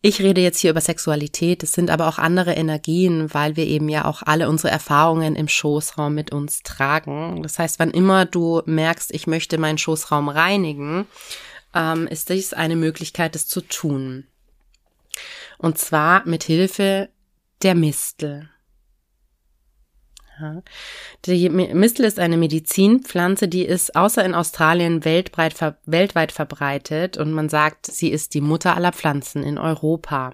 Ich 0.00 0.22
rede 0.22 0.40
jetzt 0.40 0.58
hier 0.58 0.70
über 0.70 0.80
Sexualität, 0.80 1.62
es 1.62 1.72
sind 1.72 1.90
aber 1.90 2.08
auch 2.08 2.16
andere 2.16 2.54
Energien, 2.54 3.34
weil 3.34 3.56
wir 3.56 3.66
eben 3.66 3.90
ja 3.90 4.06
auch 4.06 4.22
alle 4.22 4.48
unsere 4.48 4.72
Erfahrungen 4.72 5.36
im 5.36 5.46
Schoßraum 5.46 6.14
mit 6.14 6.32
uns 6.32 6.62
tragen. 6.62 7.42
Das 7.42 7.58
heißt, 7.58 7.78
wann 7.78 7.90
immer 7.90 8.24
du 8.24 8.62
merkst, 8.64 9.12
ich 9.12 9.26
möchte 9.26 9.58
meinen 9.58 9.76
Schoßraum 9.76 10.30
reinigen, 10.30 11.06
ähm, 11.74 12.06
ist 12.06 12.30
dies 12.30 12.54
eine 12.54 12.76
Möglichkeit, 12.76 13.36
es 13.36 13.46
zu 13.46 13.60
tun. 13.60 14.26
Und 15.58 15.76
zwar 15.76 16.26
mit 16.26 16.44
Hilfe 16.44 17.10
der 17.62 17.74
Mistel. 17.74 18.49
Die 21.26 21.48
Mistel 21.48 22.04
ist 22.04 22.18
eine 22.18 22.36
Medizinpflanze, 22.36 23.48
die 23.48 23.64
ist 23.64 23.96
außer 23.96 24.24
in 24.24 24.34
Australien 24.34 25.04
weltweit, 25.04 25.54
weltweit 25.86 26.32
verbreitet 26.32 27.16
und 27.16 27.32
man 27.32 27.48
sagt, 27.48 27.86
sie 27.86 28.08
ist 28.08 28.34
die 28.34 28.40
Mutter 28.40 28.76
aller 28.76 28.92
Pflanzen 28.92 29.42
in 29.42 29.58
Europa. 29.58 30.32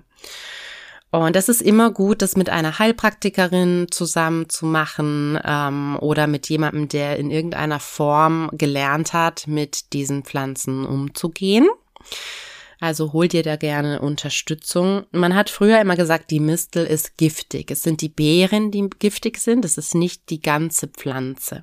Und 1.11 1.37
das 1.37 1.49
ist 1.49 1.63
immer 1.63 1.91
gut, 1.93 2.21
das 2.21 2.37
mit 2.37 2.51
einer 2.51 2.79
Heilpraktikerin 2.79 3.87
zusammen 3.91 4.49
zu 4.49 4.67
machen 4.67 5.39
ähm, 5.45 5.97
oder 6.01 6.27
mit 6.27 6.49
jemandem, 6.49 6.89
der 6.89 7.17
in 7.17 7.31
irgendeiner 7.31 7.81
Form 7.81 8.51
gelernt 8.53 9.13
hat, 9.13 9.47
mit 9.47 9.93
diesen 9.93 10.25
Pflanzen 10.25 10.85
umzugehen. 10.85 11.69
Also 12.79 13.13
hol 13.13 13.29
dir 13.29 13.43
da 13.43 13.57
gerne 13.57 14.01
Unterstützung. 14.01 15.07
Man 15.11 15.35
hat 15.35 15.49
früher 15.49 15.81
immer 15.81 15.97
gesagt, 15.97 16.31
die 16.31 16.41
Mistel 16.41 16.87
ist 16.87 17.17
giftig. 17.17 17.71
Es 17.71 17.83
sind 17.83 18.03
die 18.03 18.11
Beeren, 18.11 18.71
die 18.71 18.89
giftig 18.99 19.39
sind. 19.39 19.65
Es 19.65 19.79
ist 19.79 19.95
nicht 19.95 20.29
die 20.29 20.41
ganze 20.41 20.89
Pflanze. 20.89 21.63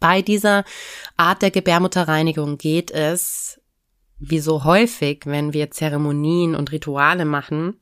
Bei 0.00 0.22
dieser 0.22 0.64
Art 1.16 1.42
der 1.42 1.50
Gebärmutterreinigung 1.50 2.58
geht 2.58 2.90
es, 2.90 3.60
wie 4.18 4.40
so 4.40 4.64
häufig, 4.64 5.22
wenn 5.24 5.52
wir 5.52 5.70
Zeremonien 5.70 6.54
und 6.54 6.70
Rituale 6.72 7.24
machen, 7.24 7.80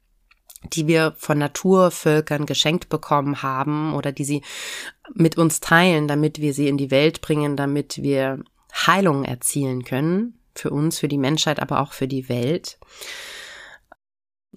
die 0.72 0.86
wir 0.86 1.14
von 1.16 1.38
Naturvölkern 1.38 2.46
geschenkt 2.46 2.88
bekommen 2.88 3.42
haben 3.42 3.94
oder 3.94 4.12
die 4.12 4.24
sie 4.24 4.42
mit 5.14 5.38
uns 5.38 5.60
teilen, 5.60 6.08
damit 6.08 6.40
wir 6.40 6.54
sie 6.54 6.68
in 6.68 6.76
die 6.76 6.90
Welt 6.90 7.20
bringen, 7.20 7.56
damit 7.56 8.02
wir 8.02 8.42
Heilung 8.72 9.24
erzielen 9.24 9.84
können, 9.84 10.35
für 10.58 10.70
uns, 10.70 10.98
für 10.98 11.08
die 11.08 11.18
Menschheit, 11.18 11.60
aber 11.60 11.80
auch 11.80 11.92
für 11.92 12.08
die 12.08 12.28
Welt. 12.28 12.78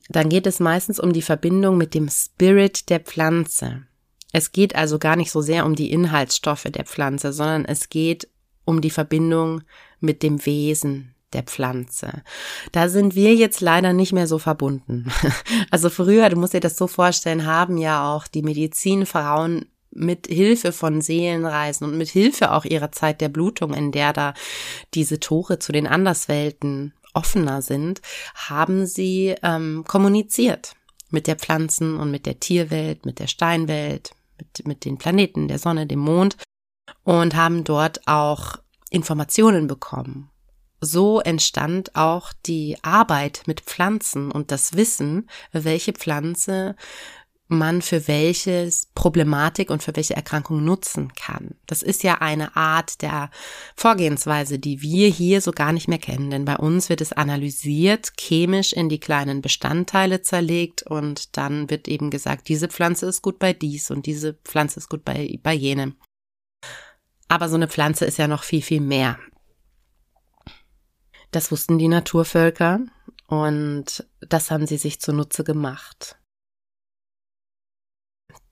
Dann 0.10 0.29
geht 0.29 0.48
es 0.48 0.60
meistens 0.60 1.00
um 1.00 1.13
die 1.13 1.22
Verbindung 1.22 1.77
mit 1.77 1.94
dem 1.94 2.10
Spirit 2.10 2.89
der 2.89 3.00
Pflanze. 3.00 3.84
Es 4.32 4.51
geht 4.51 4.75
also 4.75 5.00
gar 5.00 5.15
nicht 5.15 5.32
so 5.32 5.41
sehr 5.41 5.65
um 5.65 5.75
die 5.75 5.91
Inhaltsstoffe 5.91 6.63
der 6.63 6.86
Pflanze, 6.86 7.34
sondern 7.34 7.65
es 7.65 7.89
geht 7.89 8.27
um 8.65 8.82
die 8.82 8.91
Verbindung 8.91 9.63
mit 10.00 10.24
dem 10.24 10.46
Wesen 10.46 11.15
der 11.34 11.44
Pflanze. 11.44 12.24
Da 12.72 12.89
sind 12.89 13.15
wir 13.15 13.36
jetzt 13.36 13.62
leider 13.62 13.94
nicht 13.94 14.13
mehr 14.13 14.27
so 14.27 14.39
verbunden. 14.39 15.12
Also 15.72 15.89
früher, 15.89 16.29
du 16.29 16.36
musst 16.36 16.53
dir 16.53 16.60
das 16.60 16.77
so 16.77 16.88
vorstellen, 16.88 17.46
haben 17.46 17.77
ja 17.77 18.12
auch 18.12 18.27
die 18.27 18.41
Medizinfrauen 18.41 19.65
mit 19.91 20.27
Hilfe 20.27 20.72
von 20.72 21.01
Seelenreisen 21.01 21.88
und 21.88 21.98
mit 21.98 22.10
Hilfe 22.10 22.51
auch 22.51 22.65
ihrer 22.65 22.91
Zeit 22.91 23.22
der 23.22 23.29
Blutung, 23.29 23.74
in 23.74 23.91
der 23.91 24.13
da 24.13 24.34
diese 24.93 25.19
Tore 25.19 25.60
zu 25.60 25.72
den 25.72 25.88
Anderswelten 25.88 26.93
offener 27.13 27.62
sind, 27.62 28.01
haben 28.36 28.86
sie 28.86 29.36
ähm, 29.41 29.84
kommuniziert 29.88 30.75
mit 31.10 31.27
der 31.27 31.36
Pflanzen- 31.36 31.98
und 31.98 32.12
mit 32.12 32.25
der 32.25 32.39
Tierwelt, 32.39 33.05
mit 33.05 33.19
der 33.19 33.27
Steinwelt, 33.27 34.12
mit, 34.38 34.67
mit 34.67 34.86
den 34.86 34.98
Planeten, 34.98 35.48
der 35.48 35.60
Sonne, 35.60 35.88
dem 35.88 36.00
Mond 36.00 36.38
und 37.03 37.36
haben 37.36 37.63
dort 37.63 38.08
auch 38.08 38.58
Informationen 38.89 39.67
bekommen. 39.67 40.29
So 40.81 41.19
entstand 41.19 41.96
auch 41.96 42.31
die 42.46 42.77
Arbeit 42.84 43.43
mit 43.48 43.62
Pflanzen 43.62 44.31
und 44.31 44.51
das 44.51 44.75
Wissen, 44.75 45.29
welche 45.51 45.91
Pflanze 45.91 46.75
man 47.50 47.82
für 47.82 48.08
welche 48.08 48.70
Problematik 48.94 49.70
und 49.70 49.82
für 49.82 49.96
welche 49.96 50.15
Erkrankung 50.15 50.63
nutzen 50.63 51.13
kann. 51.13 51.56
Das 51.65 51.82
ist 51.82 52.03
ja 52.03 52.22
eine 52.22 52.56
Art 52.56 53.01
der 53.01 53.32
Vorgehensweise, 53.75 54.60
die 54.60 54.82
wir 54.82 55.10
hier 55.10 55.41
so 55.41 55.51
gar 55.51 55.74
nicht 55.74 55.88
mehr 55.88 55.98
kennen, 55.98 56.29
denn 56.29 56.46
bei 56.46 56.56
uns 56.56 56.89
wird 56.89 57.01
es 57.01 57.12
analysiert, 57.12 58.13
chemisch 58.20 58.72
in 58.74 58.88
die 58.88 59.00
kleinen 59.00 59.41
Bestandteile 59.41 60.22
zerlegt 60.22 60.84
und 60.84 61.38
dann 61.38 61.70
wird 61.70 61.88
eben 61.88 62.12
gesagt, 62.12 62.48
diese 62.48 62.68
Pflanze 62.68 63.08
ist 63.08 63.22
gut 63.24 63.39
bei 63.39 63.53
dies 63.53 63.89
und 63.89 64.06
diese 64.06 64.36
Pflanze 64.44 64.79
ist 64.79 64.89
gut 64.89 65.03
bei, 65.03 65.39
bei 65.41 65.53
jenem. 65.53 65.96
Aber 67.27 67.50
so 67.50 67.56
eine 67.56 67.68
Pflanze 67.68 68.06
ist 68.06 68.18
ja 68.18 68.27
noch 68.27 68.44
viel, 68.44 68.62
viel 68.62 68.82
mehr. 68.82 69.18
Das 71.32 71.51
wussten 71.51 71.77
die 71.77 71.88
Naturvölker 71.88 72.82
und 73.27 74.08
das 74.22 74.51
haben 74.51 74.68
sie 74.68 74.77
sich 74.77 75.00
zunutze 75.00 75.44
gemacht. 75.44 76.19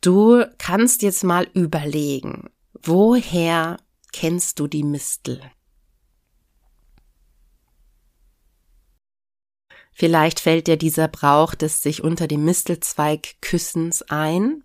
Du 0.01 0.45
kannst 0.57 1.01
jetzt 1.01 1.23
mal 1.23 1.47
überlegen, 1.53 2.49
woher 2.73 3.77
kennst 4.11 4.59
du 4.59 4.67
die 4.67 4.83
Mistel? 4.83 5.41
Vielleicht 9.99 10.39
fällt 10.39 10.67
dir 10.67 10.77
dieser 10.77 11.07
Brauch 11.07 11.55
des 11.55 11.81
sich 11.81 12.03
unter 12.03 12.27
dem 12.27 12.45
Mistelzweig 12.45 13.41
Küssens 13.41 14.03
ein. 14.03 14.63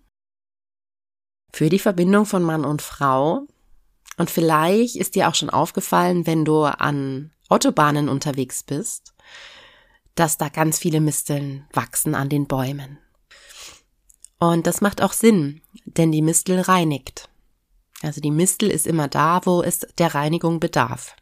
Für 1.51 1.69
die 1.69 1.79
Verbindung 1.79 2.27
von 2.27 2.43
Mann 2.43 2.63
und 2.63 2.83
Frau. 2.83 3.47
Und 4.17 4.29
vielleicht 4.29 4.95
ist 4.95 5.15
dir 5.15 5.27
auch 5.27 5.33
schon 5.33 5.49
aufgefallen, 5.49 6.27
wenn 6.27 6.45
du 6.45 6.61
an 6.65 7.31
Autobahnen 7.49 8.09
unterwegs 8.09 8.61
bist, 8.61 9.15
dass 10.13 10.37
da 10.37 10.49
ganz 10.49 10.77
viele 10.77 11.01
Misteln 11.01 11.67
wachsen 11.73 12.13
an 12.13 12.29
den 12.29 12.47
Bäumen. 12.47 12.99
Und 14.43 14.67
das 14.67 14.81
macht 14.81 15.01
auch 15.01 15.13
Sinn, 15.13 15.61
denn 15.85 16.11
die 16.11 16.21
Mistel 16.21 16.59
reinigt. 16.59 17.29
Also 18.01 18.19
die 18.19 18.29
Mistel 18.29 18.69
ist 18.69 18.85
immer 18.85 19.07
da, 19.07 19.39
wo 19.45 19.63
es 19.63 19.87
der 19.97 20.13
Reinigung 20.13 20.59
bedarf. 20.59 21.15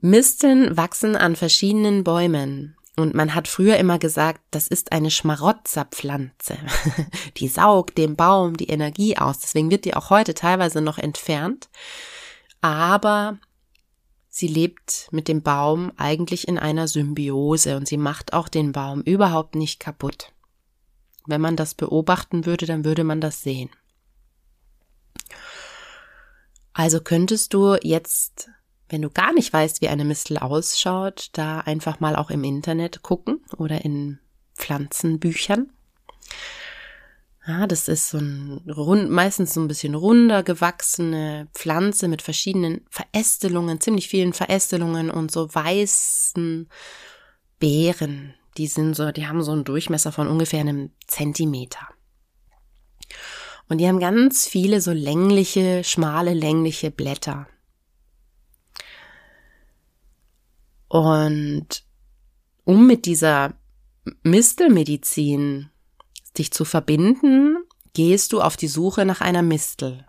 Misteln 0.00 0.76
wachsen 0.76 1.14
an 1.14 1.36
verschiedenen 1.36 2.02
Bäumen. 2.02 2.76
Und 2.96 3.14
man 3.14 3.36
hat 3.36 3.46
früher 3.46 3.76
immer 3.76 4.00
gesagt, 4.00 4.40
das 4.50 4.66
ist 4.66 4.90
eine 4.90 5.12
Schmarotzerpflanze. 5.12 6.58
Die 7.36 7.46
saugt 7.46 7.96
dem 7.96 8.16
Baum 8.16 8.56
die 8.56 8.70
Energie 8.70 9.16
aus. 9.16 9.38
Deswegen 9.38 9.70
wird 9.70 9.84
die 9.84 9.94
auch 9.94 10.10
heute 10.10 10.34
teilweise 10.34 10.80
noch 10.80 10.98
entfernt. 10.98 11.68
Aber 12.60 13.38
sie 14.28 14.48
lebt 14.48 15.06
mit 15.12 15.28
dem 15.28 15.42
Baum 15.42 15.92
eigentlich 15.96 16.48
in 16.48 16.58
einer 16.58 16.88
Symbiose 16.88 17.76
und 17.76 17.86
sie 17.86 17.98
macht 17.98 18.32
auch 18.32 18.48
den 18.48 18.72
Baum 18.72 19.02
überhaupt 19.02 19.54
nicht 19.54 19.78
kaputt. 19.78 20.32
Wenn 21.28 21.42
man 21.42 21.56
das 21.56 21.74
beobachten 21.74 22.46
würde, 22.46 22.64
dann 22.64 22.84
würde 22.86 23.04
man 23.04 23.20
das 23.20 23.42
sehen. 23.42 23.68
Also 26.72 27.00
könntest 27.00 27.52
du 27.52 27.76
jetzt, 27.82 28.48
wenn 28.88 29.02
du 29.02 29.10
gar 29.10 29.34
nicht 29.34 29.52
weißt, 29.52 29.82
wie 29.82 29.88
eine 29.88 30.06
Mistel 30.06 30.38
ausschaut, 30.38 31.28
da 31.34 31.60
einfach 31.60 32.00
mal 32.00 32.16
auch 32.16 32.30
im 32.30 32.44
Internet 32.44 33.02
gucken 33.02 33.44
oder 33.58 33.84
in 33.84 34.20
Pflanzenbüchern. 34.54 35.70
Ja, 37.46 37.66
das 37.66 37.88
ist 37.88 38.08
so 38.08 38.18
ein 38.18 38.62
rund, 38.70 39.10
meistens 39.10 39.54
so 39.54 39.60
ein 39.60 39.68
bisschen 39.68 39.94
runder 39.94 40.42
gewachsene 40.42 41.48
Pflanze 41.52 42.08
mit 42.08 42.22
verschiedenen 42.22 42.86
Verästelungen, 42.90 43.80
ziemlich 43.80 44.08
vielen 44.08 44.32
Verästelungen 44.32 45.10
und 45.10 45.30
so 45.30 45.54
weißen 45.54 46.68
Beeren, 47.58 48.34
die 48.58 48.66
sind 48.66 48.94
so, 48.94 49.12
die 49.12 49.26
haben 49.26 49.42
so 49.42 49.52
einen 49.52 49.64
Durchmesser 49.64 50.12
von 50.12 50.28
ungefähr 50.28 50.60
einem 50.60 50.90
Zentimeter. 51.06 51.88
Und 53.68 53.78
die 53.78 53.86
haben 53.86 54.00
ganz 54.00 54.46
viele 54.46 54.80
so 54.80 54.92
längliche, 54.92 55.84
schmale, 55.84 56.34
längliche 56.34 56.90
Blätter. 56.90 57.46
Und 60.88 61.84
um 62.64 62.86
mit 62.86 63.06
dieser 63.06 63.54
Mistelmedizin 64.22 65.70
dich 66.36 66.50
zu 66.50 66.64
verbinden, 66.64 67.58
gehst 67.92 68.32
du 68.32 68.40
auf 68.40 68.56
die 68.56 68.68
Suche 68.68 69.04
nach 69.04 69.20
einer 69.20 69.42
Mistel. 69.42 70.06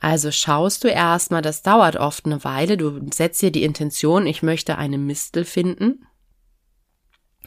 Also 0.00 0.30
schaust 0.30 0.84
du 0.84 0.88
erstmal, 0.88 1.42
das 1.42 1.62
dauert 1.62 1.96
oft 1.96 2.26
eine 2.26 2.44
Weile, 2.44 2.76
du 2.76 3.00
setzt 3.12 3.42
dir 3.42 3.50
die 3.50 3.62
Intention, 3.62 4.26
ich 4.26 4.42
möchte 4.42 4.76
eine 4.76 4.98
Mistel 4.98 5.44
finden. 5.44 6.06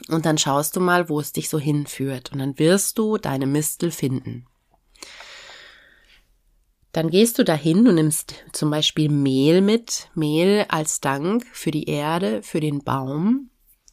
Und 0.10 0.26
dann 0.26 0.38
schaust 0.38 0.76
du 0.76 0.80
mal, 0.80 1.10
wo 1.10 1.20
es 1.20 1.34
dich 1.34 1.50
so 1.50 1.60
hinführt. 1.60 2.32
Und 2.32 2.40
dann 2.40 2.58
wirst 2.60 2.98
du 2.98 3.18
deine 3.18 3.48
Mistel 3.48 3.92
finden. 3.92 4.46
Dann 6.92 7.10
gehst 7.10 7.38
du 7.38 7.44
dahin 7.44 7.88
und 7.88 7.96
nimmst 7.96 8.34
zum 8.54 8.70
Beispiel 8.70 9.10
Mehl 9.10 9.62
mit. 9.62 10.10
Mehl 10.16 10.66
als 10.70 11.00
Dank 11.00 11.46
für 11.52 11.72
die 11.72 11.90
Erde, 11.90 12.42
für 12.42 12.60
den 12.60 12.84
Baum 12.84 13.50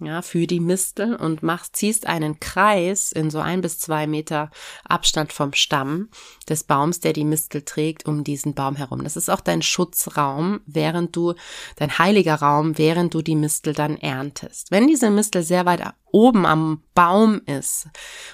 ja, 0.06 0.22
für 0.22 0.46
die 0.46 0.60
Mistel 0.60 1.16
und 1.16 1.42
machst, 1.42 1.76
ziehst 1.76 2.06
einen 2.06 2.40
Kreis 2.40 3.12
in 3.12 3.30
so 3.30 3.38
ein 3.40 3.60
bis 3.60 3.78
zwei 3.78 4.06
Meter 4.06 4.50
Abstand 4.84 5.32
vom 5.32 5.52
Stamm 5.52 6.08
des 6.48 6.64
Baums, 6.64 7.00
der 7.00 7.12
die 7.12 7.24
Mistel 7.24 7.62
trägt, 7.62 8.06
um 8.06 8.24
diesen 8.24 8.54
Baum 8.54 8.76
herum. 8.76 9.04
Das 9.04 9.16
ist 9.16 9.28
auch 9.28 9.40
dein 9.40 9.62
Schutzraum, 9.62 10.60
während 10.66 11.16
du, 11.16 11.34
dein 11.76 11.98
heiliger 11.98 12.36
Raum, 12.36 12.78
während 12.78 13.14
du 13.14 13.22
die 13.22 13.36
Mistel 13.36 13.74
dann 13.74 13.96
erntest. 13.96 14.70
Wenn 14.70 14.86
diese 14.86 15.10
Mistel 15.10 15.42
sehr 15.42 15.66
weit 15.66 15.82
oben 16.12 16.46
am 16.46 16.82
Baum 16.94 17.40
ist 17.46 17.88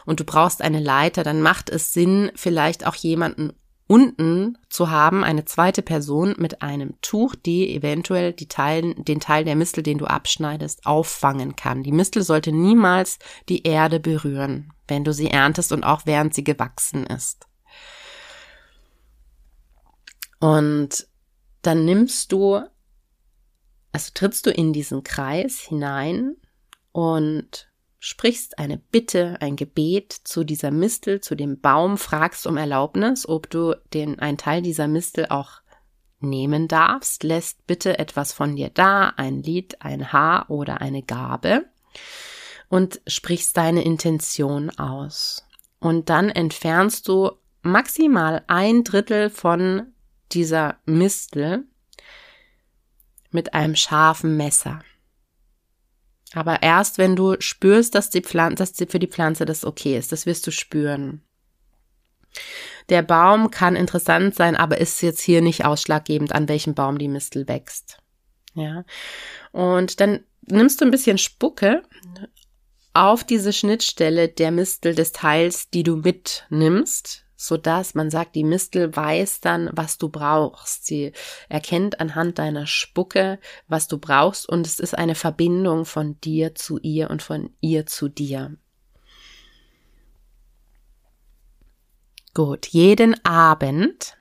und 0.05 0.21
du 0.21 0.25
brauchst 0.25 0.61
eine 0.61 0.81
Leiter, 0.81 1.25
dann 1.25 1.41
macht 1.41 1.71
es 1.71 1.93
Sinn, 1.93 2.31
vielleicht 2.35 2.87
auch 2.87 2.95
jemanden 2.95 3.55
unten 3.91 4.57
zu 4.69 4.89
haben 4.89 5.25
eine 5.25 5.47
zweite 5.47 5.83
Person 5.83 6.37
mit 6.39 6.63
einem 6.63 6.95
Tuch, 7.01 7.35
die 7.35 7.75
eventuell 7.75 8.33
die 8.33 8.47
Teil, 8.47 8.95
den 8.95 9.19
Teil 9.19 9.45
der 9.45 9.57
Mistel, 9.57 9.83
den 9.83 9.99
du 9.99 10.07
abschneidest, 10.07 10.87
auffangen 10.87 11.57
kann. 11.57 11.83
Die 11.83 11.91
Mistel 11.91 12.23
sollte 12.23 12.53
niemals 12.53 13.19
die 13.49 13.65
Erde 13.65 13.99
berühren, 13.99 14.73
wenn 14.87 15.03
du 15.03 15.13
sie 15.13 15.29
erntest 15.29 15.73
und 15.73 15.83
auch 15.83 16.03
während 16.07 16.35
sie 16.35 16.45
gewachsen 16.45 17.05
ist. 17.05 17.49
Und 20.39 21.09
dann 21.63 21.85
nimmst 21.85 22.31
du, 22.31 22.63
also 23.91 24.13
trittst 24.15 24.47
du 24.47 24.53
in 24.53 24.73
diesen 24.73 25.03
Kreis 25.03 25.59
hinein 25.59 26.37
und 26.93 27.70
sprichst 28.01 28.59
eine 28.59 28.79
Bitte, 28.79 29.37
ein 29.41 29.57
Gebet 29.57 30.13
zu 30.13 30.43
dieser 30.43 30.71
Mistel, 30.71 31.21
zu 31.21 31.37
dem 31.37 31.61
Baum, 31.61 31.99
fragst 31.99 32.47
um 32.47 32.57
Erlaubnis, 32.57 33.29
ob 33.29 33.49
du 33.51 33.75
den, 33.93 34.19
einen 34.19 34.39
Teil 34.39 34.63
dieser 34.63 34.89
Mistel 34.89 35.27
auch 35.29 35.61
nehmen 36.19 36.67
darfst, 36.67 37.23
lässt 37.23 37.67
bitte 37.67 37.99
etwas 37.99 38.33
von 38.33 38.57
dir 38.57 38.71
da, 38.71 39.11
ein 39.17 39.43
Lied, 39.43 39.81
ein 39.83 40.13
Haar 40.13 40.51
oder 40.51 40.81
eine 40.81 41.03
Gabe 41.03 41.67
und 42.69 43.01
sprichst 43.07 43.57
deine 43.57 43.85
Intention 43.85 44.71
aus. 44.71 45.47
Und 45.79 46.09
dann 46.09 46.31
entfernst 46.31 47.07
du 47.09 47.33
maximal 47.63 48.43
ein 48.47 48.85
Drittel 48.85 49.29
von 49.29 49.93
dieser 50.33 50.77
Mistel 50.87 51.65
mit 53.31 53.55
einem 53.55 53.77
scharfen 53.77 54.37
Messer. 54.37 54.83
Aber 56.33 56.63
erst 56.63 56.99
wenn 56.99 57.17
du 57.17 57.37
spürst, 57.41 57.95
dass, 57.95 58.11
die 58.11 58.23
Pflanze, 58.23 58.57
dass 58.57 58.91
für 58.91 58.99
die 58.99 59.09
Pflanze 59.09 59.45
das 59.45 59.65
okay 59.65 59.97
ist, 59.97 60.13
das 60.13 60.27
wirst 60.27 60.47
du 60.47 60.51
spüren. 60.51 61.23
Der 62.89 63.03
Baum 63.03 63.51
kann 63.51 63.77
interessant 63.77 64.35
sein, 64.35 64.57
aber 64.57 64.79
ist 64.79 65.03
jetzt 65.03 65.21
hier 65.21 65.43
nicht 65.43 65.65
ausschlaggebend, 65.65 66.33
an 66.33 66.49
welchem 66.49 66.75
Baum 66.75 66.99
die 66.99 67.09
Mistel 67.09 67.49
wächst. 67.49 67.99
Ja. 68.55 68.85
Und 69.53 70.01
dann 70.01 70.21
nimmst 70.43 70.81
du 70.81 70.85
ein 70.85 70.91
bisschen 70.91 71.19
Spucke 71.19 71.83
auf 72.93 73.25
diese 73.25 73.53
Schnittstelle 73.53 74.29
der 74.29 74.51
Mistel 74.51 74.95
des 74.95 75.13
Teils, 75.13 75.71
die 75.71 75.83
du 75.83 75.97
mitnimmst, 75.97 77.25
so 77.43 77.57
dass 77.57 77.95
man 77.95 78.11
sagt, 78.11 78.35
die 78.35 78.45
Mistel 78.45 78.95
weiß 78.95 79.41
dann, 79.41 79.71
was 79.73 79.97
du 79.97 80.11
brauchst. 80.11 80.85
Sie 80.85 81.13
erkennt 81.49 81.99
anhand 81.99 82.39
deiner 82.39 82.67
Spucke, 82.67 83.39
was 83.67 83.89
du 83.89 83.97
brauchst 83.97 84.47
und 84.47 84.67
es 84.67 84.79
ist 84.79 84.97
eine 84.97 85.15
Verbindung 85.15 85.87
von 85.87 86.21
dir 86.21 86.55
zu 86.55 86.79
ihr 86.83 87.09
und 87.09 87.23
von 87.23 87.49
ihr 87.63 87.87
zu 87.87 88.09
dir. 88.09 88.57
Gut, 92.35 92.67
jeden 92.67 93.25
Abend 93.25 94.19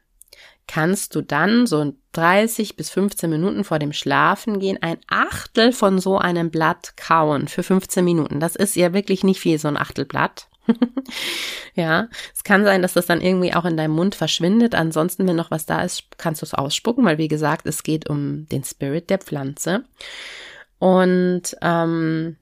kannst 0.66 1.14
du 1.14 1.22
dann 1.22 1.68
so 1.68 1.94
30 2.14 2.78
bis 2.78 2.90
15 2.90 3.30
Minuten 3.30 3.66
vor 3.66 3.80
dem 3.80 3.92
Schlafen 3.92 4.60
gehen 4.60 4.82
ein 4.82 4.98
Achtel 5.08 5.74
von 5.74 6.00
so 6.00 6.18
einem 6.18 6.52
Blatt 6.52 6.96
kauen 6.96 7.50
für 7.50 7.64
15 7.64 8.06
Minuten. 8.06 8.40
Das 8.40 8.56
ist 8.56 8.78
ja 8.78 8.94
wirklich 8.94 9.26
nicht 9.26 9.42
viel, 9.42 9.60
so 9.60 9.68
ein 9.68 9.78
Achtelblatt. 9.78 10.49
ja, 11.76 12.08
es 12.34 12.44
kann 12.44 12.64
sein, 12.64 12.82
dass 12.82 12.94
das 12.94 13.06
dann 13.06 13.22
irgendwie 13.22 13.54
auch 13.54 13.66
in 13.66 13.78
deinem 13.78 13.94
Mund 13.94 14.16
verschwindet. 14.16 14.76
Ansonsten, 14.76 15.28
wenn 15.28 15.36
noch 15.36 15.52
was 15.52 15.66
da 15.66 15.82
ist, 15.82 16.04
kannst 16.18 16.42
du 16.42 16.46
es 16.46 16.54
ausspucken, 16.54 17.06
weil 17.06 17.18
wie 17.18 17.28
gesagt, 17.28 17.66
es 17.66 17.84
geht 17.84 18.10
um 18.10 18.48
den 18.50 18.64
Spirit 18.64 19.10
der 19.10 19.20
Pflanze. 19.20 19.84
Und 20.80 21.56
ähm, 21.62 22.38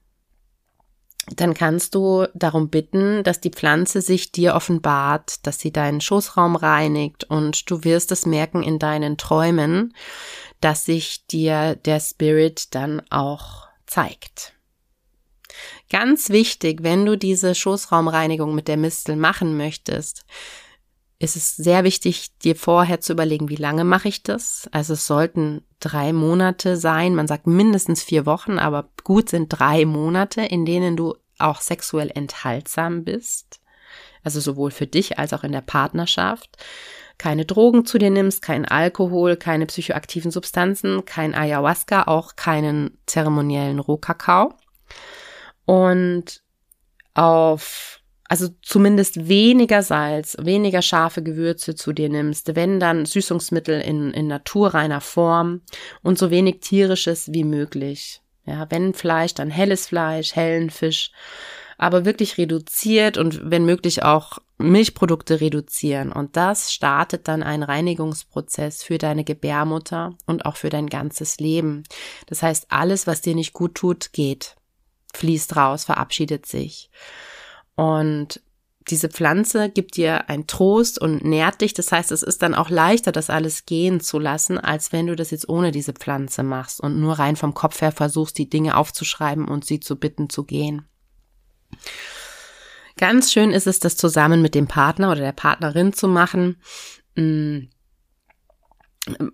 dann 1.35 1.53
kannst 1.53 1.93
du 1.93 2.25
darum 2.33 2.69
bitten, 2.69 3.23
dass 3.23 3.41
die 3.41 3.49
Pflanze 3.49 4.01
sich 4.01 4.31
dir 4.31 4.55
offenbart, 4.55 5.45
dass 5.45 5.59
sie 5.59 5.71
deinen 5.71 5.99
Schoßraum 5.99 6.55
reinigt 6.55 7.25
und 7.25 7.69
du 7.69 7.83
wirst 7.83 8.11
es 8.11 8.25
merken 8.25 8.63
in 8.63 8.79
deinen 8.79 9.17
Träumen, 9.17 9.93
dass 10.61 10.85
sich 10.85 11.25
dir 11.27 11.75
der 11.75 11.99
Spirit 11.99 12.73
dann 12.75 13.01
auch 13.09 13.67
zeigt. 13.85 14.53
Ganz 15.89 16.29
wichtig, 16.29 16.83
wenn 16.83 17.05
du 17.05 17.17
diese 17.17 17.55
Schoßraumreinigung 17.55 18.53
mit 18.53 18.67
der 18.67 18.77
Mistel 18.77 19.15
machen 19.15 19.55
möchtest, 19.55 20.25
ist 21.19 21.35
es 21.35 21.55
sehr 21.55 21.83
wichtig, 21.83 22.37
dir 22.39 22.55
vorher 22.55 22.99
zu 22.99 23.13
überlegen, 23.13 23.49
wie 23.49 23.55
lange 23.55 23.83
mache 23.83 24.07
ich 24.07 24.21
das? 24.21 24.69
Also 24.71 24.93
es 24.93 25.07
sollten 25.07 25.63
drei 25.79 26.13
Monate 26.13 26.77
sein. 26.77 27.15
Man 27.15 27.27
sagt 27.27 27.47
mindestens 27.47 28.03
vier 28.03 28.25
Wochen, 28.25 28.59
aber 28.59 28.89
gut 29.03 29.29
sind 29.29 29.47
drei 29.49 29.85
Monate, 29.85 30.41
in 30.41 30.65
denen 30.65 30.95
du 30.95 31.15
auch 31.39 31.61
sexuell 31.61 32.11
enthaltsam 32.13 33.03
bist. 33.03 33.61
Also 34.23 34.39
sowohl 34.41 34.71
für 34.71 34.87
dich 34.87 35.17
als 35.17 35.33
auch 35.33 35.43
in 35.43 35.53
der 35.53 35.61
Partnerschaft. 35.61 36.57
Keine 37.17 37.45
Drogen 37.45 37.85
zu 37.85 37.97
dir 37.97 38.11
nimmst, 38.11 38.43
kein 38.43 38.65
Alkohol, 38.65 39.37
keine 39.37 39.65
psychoaktiven 39.65 40.29
Substanzen, 40.29 41.05
kein 41.05 41.33
Ayahuasca, 41.33 42.03
auch 42.03 42.35
keinen 42.35 42.99
zeremoniellen 43.07 43.79
Rohkakao 43.79 44.53
und 45.67 46.41
auf, 47.13 47.99
also 48.29 48.47
zumindest 48.61 49.27
weniger 49.27 49.83
Salz, 49.83 50.37
weniger 50.39 50.81
scharfe 50.81 51.21
Gewürze 51.21 51.75
zu 51.75 51.91
dir 51.91 52.07
nimmst, 52.07 52.55
wenn 52.55 52.79
dann 52.79 53.05
Süßungsmittel 53.05 53.81
in, 53.81 54.11
in 54.11 54.27
naturreiner 54.27 55.01
Form 55.01 55.61
und 56.01 56.17
so 56.17 56.31
wenig 56.31 56.61
tierisches 56.61 57.33
wie 57.33 57.43
möglich. 57.43 58.21
Ja, 58.45 58.65
wenn 58.69 58.93
Fleisch, 58.93 59.33
dann 59.33 59.49
helles 59.49 59.87
Fleisch, 59.87 60.35
hellen 60.37 60.69
Fisch, 60.69 61.11
aber 61.77 62.05
wirklich 62.05 62.37
reduziert 62.37 63.17
und 63.17 63.51
wenn 63.51 63.65
möglich 63.65 64.03
auch 64.03 64.37
Milchprodukte 64.57 65.41
reduzieren. 65.41 66.13
Und 66.13 66.37
das 66.37 66.71
startet 66.71 67.27
dann 67.27 67.43
einen 67.43 67.63
Reinigungsprozess 67.63 68.83
für 68.83 68.97
deine 68.97 69.25
Gebärmutter 69.25 70.15
und 70.25 70.45
auch 70.45 70.55
für 70.55 70.69
dein 70.69 70.87
ganzes 70.87 71.39
Leben. 71.39 71.83
Das 72.27 72.41
heißt, 72.41 72.67
alles, 72.69 73.05
was 73.05 73.19
dir 73.19 73.35
nicht 73.35 73.51
gut 73.51 73.75
tut, 73.75 74.13
geht 74.13 74.55
fließt 75.15 75.55
raus, 75.55 75.85
verabschiedet 75.85 76.45
sich. 76.45 76.89
Und 77.75 78.41
diese 78.89 79.09
Pflanze 79.09 79.69
gibt 79.69 79.97
dir 79.97 80.29
ein 80.29 80.47
Trost 80.47 80.99
und 80.99 81.23
nährt 81.23 81.61
dich. 81.61 81.73
Das 81.73 81.91
heißt, 81.91 82.11
es 82.11 82.23
ist 82.23 82.41
dann 82.41 82.55
auch 82.55 82.69
leichter, 82.69 83.11
das 83.11 83.29
alles 83.29 83.65
gehen 83.65 83.99
zu 83.99 84.17
lassen, 84.17 84.57
als 84.57 84.93
wenn 84.93 85.07
du 85.07 85.15
das 85.15 85.31
jetzt 85.31 85.49
ohne 85.49 85.71
diese 85.71 85.93
Pflanze 85.93 86.43
machst 86.43 86.79
und 86.79 86.99
nur 86.99 87.19
rein 87.19 87.35
vom 87.35 87.53
Kopf 87.53 87.81
her 87.81 87.91
versuchst, 87.91 88.37
die 88.37 88.49
Dinge 88.49 88.77
aufzuschreiben 88.77 89.47
und 89.47 89.65
sie 89.65 89.79
zu 89.79 89.97
bitten 89.97 90.29
zu 90.29 90.45
gehen. 90.45 90.87
Ganz 92.97 93.31
schön 93.31 93.51
ist 93.51 93.67
es, 93.67 93.79
das 93.79 93.97
zusammen 93.97 94.41
mit 94.41 94.55
dem 94.55 94.67
Partner 94.67 95.11
oder 95.11 95.21
der 95.21 95.33
Partnerin 95.33 95.93
zu 95.93 96.07
machen. 96.07 96.57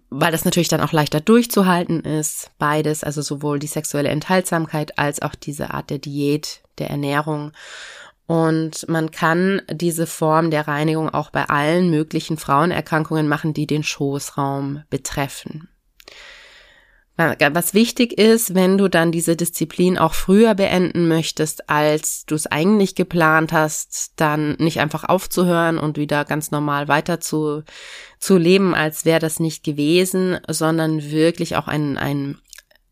Weil 0.09 0.31
das 0.31 0.45
natürlich 0.45 0.67
dann 0.67 0.81
auch 0.81 0.91
leichter 0.91 1.19
durchzuhalten 1.19 2.01
ist. 2.01 2.51
Beides, 2.59 3.03
also 3.03 3.21
sowohl 3.21 3.59
die 3.59 3.67
sexuelle 3.67 4.09
Enthaltsamkeit 4.09 4.97
als 4.97 5.21
auch 5.21 5.35
diese 5.35 5.73
Art 5.73 5.89
der 5.89 5.99
Diät, 5.99 6.61
der 6.77 6.89
Ernährung. 6.89 7.51
Und 8.25 8.87
man 8.87 9.11
kann 9.11 9.61
diese 9.69 10.07
Form 10.07 10.49
der 10.49 10.67
Reinigung 10.67 11.09
auch 11.09 11.29
bei 11.29 11.49
allen 11.49 11.89
möglichen 11.89 12.37
Frauenerkrankungen 12.37 13.27
machen, 13.27 13.53
die 13.53 13.67
den 13.67 13.83
Schoßraum 13.83 14.83
betreffen. 14.89 15.67
Was 17.15 17.75
wichtig 17.75 18.17
ist, 18.17 18.55
wenn 18.55 18.79
du 18.79 18.87
dann 18.87 19.11
diese 19.11 19.35
Disziplin 19.35 19.99
auch 19.99 20.15
früher 20.15 20.55
beenden 20.55 21.07
möchtest, 21.07 21.69
als 21.69 22.25
du 22.25 22.33
es 22.33 22.47
eigentlich 22.47 22.95
geplant 22.95 23.53
hast, 23.53 24.13
dann 24.15 24.53
nicht 24.53 24.79
einfach 24.79 25.03
aufzuhören 25.03 25.77
und 25.77 25.97
wieder 25.97 26.25
ganz 26.25 26.49
normal 26.49 26.87
weiter 26.87 27.19
zu, 27.19 27.61
zu 28.17 28.37
leben, 28.37 28.73
als 28.73 29.05
wäre 29.05 29.19
das 29.19 29.39
nicht 29.39 29.63
gewesen, 29.63 30.39
sondern 30.49 31.03
wirklich 31.03 31.55
auch 31.55 31.67
ein, 31.67 31.99
ein 31.99 32.39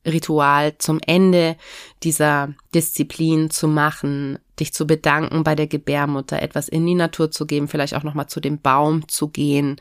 Ritual 0.05 0.77
zum 0.77 0.99
Ende 1.05 1.57
dieser 2.03 2.53
Disziplin 2.75 3.49
zu 3.49 3.67
machen, 3.67 4.37
dich 4.59 4.71
zu 4.71 4.85
bedanken 4.85 5.43
bei 5.43 5.55
der 5.55 5.67
Gebärmutter, 5.67 6.43
etwas 6.43 6.69
in 6.69 6.85
die 6.85 6.95
Natur 6.95 7.31
zu 7.31 7.47
geben, 7.47 7.67
vielleicht 7.67 7.95
auch 7.95 8.03
nochmal 8.03 8.27
zu 8.27 8.39
dem 8.39 8.61
Baum 8.61 9.07
zu 9.07 9.29
gehen 9.29 9.77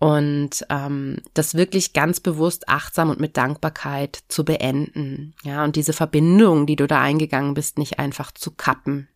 und 0.00 0.64
ähm, 0.70 1.18
das 1.34 1.54
wirklich 1.54 1.92
ganz 1.92 2.20
bewusst 2.20 2.70
achtsam 2.70 3.10
und 3.10 3.20
mit 3.20 3.36
Dankbarkeit 3.36 4.18
zu 4.28 4.46
beenden. 4.46 5.34
Ja, 5.44 5.62
und 5.62 5.76
diese 5.76 5.92
Verbindung, 5.92 6.66
die 6.66 6.74
du 6.74 6.86
da 6.86 7.00
eingegangen 7.02 7.52
bist, 7.52 7.78
nicht 7.78 7.98
einfach 7.98 8.32
zu 8.32 8.50
kappen. 8.50 9.08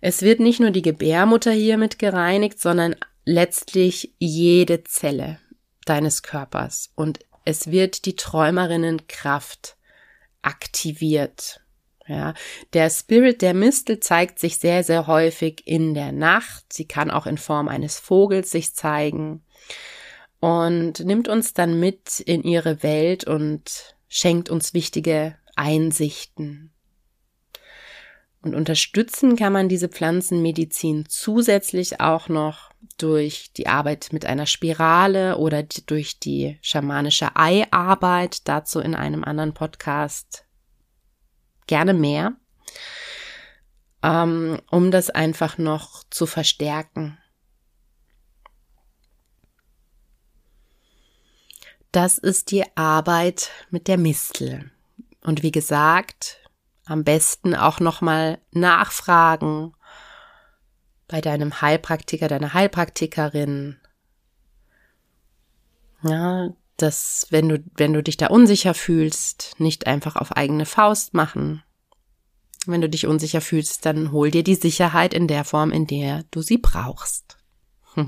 Es 0.00 0.22
wird 0.22 0.38
nicht 0.38 0.60
nur 0.60 0.70
die 0.70 0.82
Gebärmutter 0.82 1.50
hiermit 1.50 1.98
gereinigt, 1.98 2.60
sondern 2.60 2.94
letztlich 3.24 4.14
jede 4.18 4.84
Zelle 4.84 5.40
deines 5.84 6.22
Körpers 6.22 6.92
und 6.94 7.18
es 7.44 7.72
wird 7.72 8.04
die 8.04 8.14
Träumerinnenkraft 8.14 9.76
aktiviert. 10.42 11.60
Ja, 12.10 12.34
der 12.72 12.90
Spirit 12.90 13.40
der 13.40 13.54
Mistel 13.54 14.00
zeigt 14.00 14.40
sich 14.40 14.58
sehr, 14.58 14.82
sehr 14.82 15.06
häufig 15.06 15.62
in 15.64 15.94
der 15.94 16.10
Nacht. 16.10 16.72
Sie 16.72 16.84
kann 16.84 17.08
auch 17.08 17.24
in 17.24 17.38
Form 17.38 17.68
eines 17.68 18.00
Vogels 18.00 18.50
sich 18.50 18.74
zeigen 18.74 19.44
und 20.40 21.04
nimmt 21.04 21.28
uns 21.28 21.54
dann 21.54 21.78
mit 21.78 22.18
in 22.18 22.42
ihre 22.42 22.82
Welt 22.82 23.22
und 23.28 23.94
schenkt 24.08 24.50
uns 24.50 24.74
wichtige 24.74 25.36
Einsichten. 25.54 26.72
Und 28.42 28.56
unterstützen 28.56 29.36
kann 29.36 29.52
man 29.52 29.68
diese 29.68 29.88
Pflanzenmedizin 29.88 31.04
zusätzlich 31.08 32.00
auch 32.00 32.28
noch 32.28 32.70
durch 32.98 33.52
die 33.52 33.68
Arbeit 33.68 34.08
mit 34.10 34.26
einer 34.26 34.46
Spirale 34.46 35.36
oder 35.36 35.62
durch 35.62 36.18
die 36.18 36.58
schamanische 36.60 37.36
Eiarbeit. 37.36 38.48
Dazu 38.48 38.80
in 38.80 38.96
einem 38.96 39.22
anderen 39.22 39.54
Podcast 39.54 40.44
gerne 41.70 41.94
mehr, 41.94 42.32
ähm, 44.02 44.60
um 44.70 44.90
das 44.90 45.08
einfach 45.08 45.56
noch 45.56 46.02
zu 46.10 46.26
verstärken. 46.26 47.16
Das 51.92 52.18
ist 52.18 52.50
die 52.50 52.64
Arbeit 52.76 53.50
mit 53.70 53.86
der 53.86 53.98
Mistel. 53.98 54.70
Und 55.22 55.42
wie 55.42 55.52
gesagt, 55.52 56.38
am 56.86 57.04
besten 57.04 57.54
auch 57.54 57.78
nochmal 57.78 58.38
nachfragen 58.50 59.74
bei 61.06 61.20
deinem 61.20 61.60
Heilpraktiker, 61.60 62.26
deiner 62.26 62.52
Heilpraktikerin. 62.52 63.78
Ja, 66.02 66.50
dass 66.82 67.26
wenn 67.30 67.48
du, 67.48 67.62
wenn 67.76 67.92
du 67.92 68.02
dich 68.02 68.16
da 68.16 68.28
unsicher 68.28 68.74
fühlst, 68.74 69.54
nicht 69.58 69.86
einfach 69.86 70.16
auf 70.16 70.32
eigene 70.32 70.66
Faust 70.66 71.14
machen. 71.14 71.62
Wenn 72.66 72.80
du 72.80 72.88
dich 72.88 73.06
unsicher 73.06 73.40
fühlst, 73.40 73.86
dann 73.86 74.12
hol 74.12 74.30
dir 74.30 74.42
die 74.42 74.54
Sicherheit 74.54 75.14
in 75.14 75.26
der 75.26 75.44
Form, 75.44 75.70
in 75.70 75.86
der 75.86 76.24
du 76.30 76.42
sie 76.42 76.58
brauchst. 76.58 77.38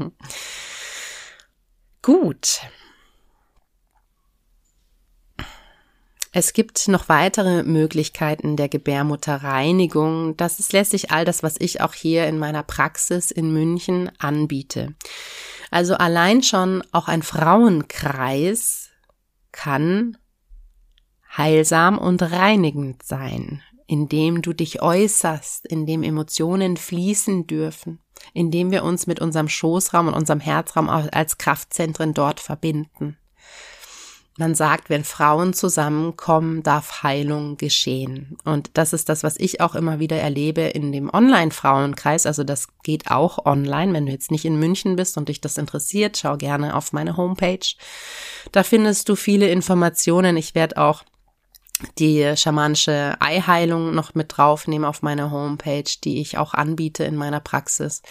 Gut. 2.03 2.61
Es 6.35 6.55
gibt 6.55 6.89
noch 6.89 7.11
weitere 7.11 7.63
Möglichkeiten 7.63 8.57
der 8.57 8.71
Gebärmutterreinigung. 8.71 10.35
Das 10.39 10.59
ist 10.61 10.73
letztlich 10.73 11.11
all 11.11 11.27
das, 11.27 11.43
was 11.43 11.57
ich 11.59 11.83
auch 11.83 11.93
hier 11.93 12.27
in 12.27 12.39
meiner 12.39 12.63
Praxis 12.63 13.31
in 13.31 13.53
München 13.53 14.11
anbiete. 14.19 14.95
Also 15.73 15.95
allein 15.95 16.43
schon 16.43 16.85
auch 16.93 17.09
ein 17.09 17.23
Frauenkreis 17.23 18.91
kann 19.53 20.19
heilsam 21.35 21.97
und 21.97 22.21
reinigend 22.21 23.03
sein, 23.03 23.63
indem 23.87 24.43
du 24.43 24.53
dich 24.53 24.83
äußerst, 24.83 25.67
indem 25.67 26.03
Emotionen 26.03 26.77
fließen 26.77 27.47
dürfen, 27.47 28.01
indem 28.35 28.71
wir 28.71 28.85
uns 28.85 29.07
mit 29.07 29.23
unserem 29.23 29.49
Schoßraum 29.49 30.09
und 30.09 30.15
unserem 30.15 30.41
Herzraum 30.41 30.91
als 30.91 31.39
Kraftzentren 31.39 32.13
dort 32.13 32.39
verbinden. 32.39 33.17
Man 34.39 34.55
sagt, 34.55 34.89
wenn 34.89 35.05
Frauen 35.05 35.53
zusammenkommen, 35.53 36.63
darf 36.63 37.03
Heilung 37.03 37.59
geschehen. 37.59 38.39
Und 38.45 38.71
das 38.75 38.95
ist 38.95 39.11
das, 39.11 39.23
was 39.23 39.37
ich 39.37 39.61
auch 39.61 39.75
immer 39.75 39.99
wieder 39.99 40.17
erlebe 40.17 40.63
in 40.63 40.91
dem 40.91 41.13
Online-Frauenkreis. 41.13 42.25
Also 42.25 42.43
das 42.43 42.69
geht 42.83 43.11
auch 43.11 43.45
online. 43.45 43.93
Wenn 43.93 44.07
du 44.07 44.13
jetzt 44.13 44.31
nicht 44.31 44.47
in 44.47 44.59
München 44.59 44.97
bist 44.97 45.19
und 45.19 45.29
dich 45.29 45.43
das 45.43 45.59
interessiert, 45.59 46.17
schau 46.17 46.39
gerne 46.39 46.75
auf 46.75 46.95
meine 46.95 47.19
Homepage. 47.19 47.75
Da 48.53 48.63
findest 48.63 49.11
du 49.11 49.17
viele 49.17 49.49
Informationen. 49.49 50.39
Ich 50.39 50.55
werde 50.55 50.79
auch 50.79 51.05
die 51.99 52.33
schamanische 52.37 53.17
Eiheilung 53.21 53.95
noch 53.95 54.15
mit 54.15 54.37
draufnehmen 54.37 54.87
auf 54.87 55.03
meiner 55.03 55.31
Homepage, 55.31 55.85
die 56.05 56.21
ich 56.21 56.39
auch 56.39 56.55
anbiete 56.55 57.05
in 57.05 57.17
meiner 57.17 57.41
Praxis. 57.41 58.03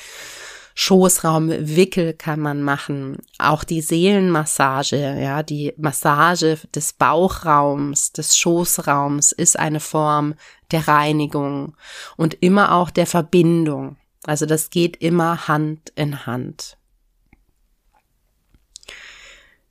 Schoßraumwickel 0.83 2.15
kann 2.15 2.39
man 2.39 2.63
machen, 2.63 3.19
auch 3.37 3.63
die 3.63 3.81
Seelenmassage, 3.81 5.21
ja, 5.21 5.43
die 5.43 5.75
Massage 5.77 6.57
des 6.73 6.93
Bauchraums, 6.93 8.13
des 8.13 8.35
Schoßraums 8.35 9.31
ist 9.31 9.59
eine 9.59 9.79
Form 9.79 10.33
der 10.71 10.87
Reinigung 10.87 11.75
und 12.17 12.33
immer 12.41 12.71
auch 12.73 12.89
der 12.89 13.05
Verbindung. 13.05 13.97
Also 14.23 14.47
das 14.47 14.71
geht 14.71 14.97
immer 14.97 15.47
Hand 15.47 15.91
in 15.93 16.25
Hand. 16.25 16.79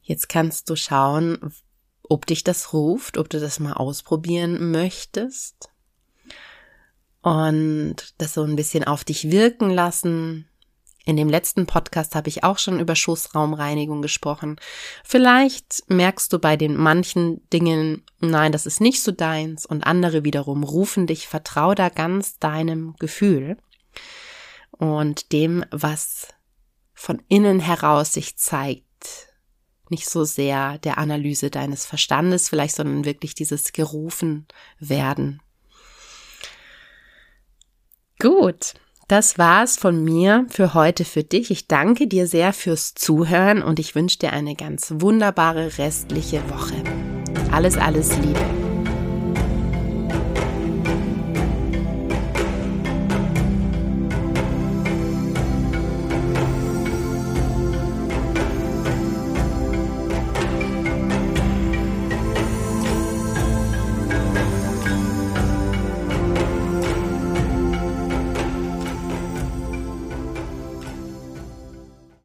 Jetzt 0.03 0.29
kannst 0.29 0.70
du 0.70 0.77
schauen, 0.77 1.53
ob 2.05 2.25
dich 2.25 2.44
das 2.44 2.73
ruft, 2.73 3.18
ob 3.18 3.29
du 3.29 3.40
das 3.40 3.59
mal 3.59 3.73
ausprobieren 3.73 4.70
möchtest 4.70 5.70
und 7.23 7.96
das 8.18 8.35
so 8.35 8.44
ein 8.44 8.55
bisschen 8.55 8.85
auf 8.85 9.03
dich 9.03 9.33
wirken 9.33 9.70
lassen, 9.70 10.46
in 11.05 11.17
dem 11.17 11.29
letzten 11.29 11.67
Podcast 11.67 12.15
habe 12.15 12.29
ich 12.29 12.45
auch 12.45 12.59
schon 12.59 12.79
über 12.79 12.95
Schoßraumreinigung 12.95 14.03
gesprochen. 14.03 14.57
Vielleicht 15.03 15.83
merkst 15.89 16.33
du 16.33 16.39
bei 16.39 16.57
den 16.57 16.77
manchen 16.77 17.49
Dingen, 17.51 18.05
nein, 18.21 18.53
das 18.53 18.67
ist 18.67 18.81
nicht 18.81 19.03
so 19.03 19.11
deins 19.11 19.65
und 19.65 19.85
andere 19.85 20.25
wiederum 20.25 20.63
rufen 20.63 21.07
dich, 21.07 21.27
vertrau 21.27 21.75
da 21.75 21.89
ganz 21.89 22.39
deinem 22.39 22.95
Gefühl 22.99 23.57
und 24.73 25.33
dem, 25.33 25.65
was 25.71 26.29
von 26.93 27.23
innen 27.29 27.61
heraus 27.61 28.13
sich 28.13 28.37
zeigt. 28.37 28.85
Nicht 29.89 30.09
so 30.09 30.25
sehr 30.25 30.79
der 30.79 30.99
Analyse 30.99 31.51
deines 31.51 31.87
Verstandes 31.87 32.49
vielleicht, 32.49 32.77
sondern 32.77 33.05
wirklich 33.05 33.35
dieses 33.35 33.73
gerufen 33.73 34.47
werden. 34.79 35.43
Gut. 38.21 38.75
Das 39.11 39.38
war's 39.38 39.77
von 39.77 40.05
mir 40.05 40.46
für 40.51 40.73
heute 40.73 41.05
für 41.05 41.25
dich. 41.25 41.51
Ich 41.51 41.66
danke 41.66 42.07
dir 42.07 42.29
sehr 42.29 42.53
fürs 42.53 42.94
Zuhören 42.94 43.61
und 43.61 43.81
ich 43.81 43.96
wünsche 43.96 44.20
dir 44.20 44.33
eine 44.33 44.55
ganz 44.55 44.94
wunderbare 44.99 45.79
restliche 45.79 46.40
Woche. 46.49 46.77
Alles, 47.51 47.77
alles 47.77 48.16
Liebe. 48.18 48.69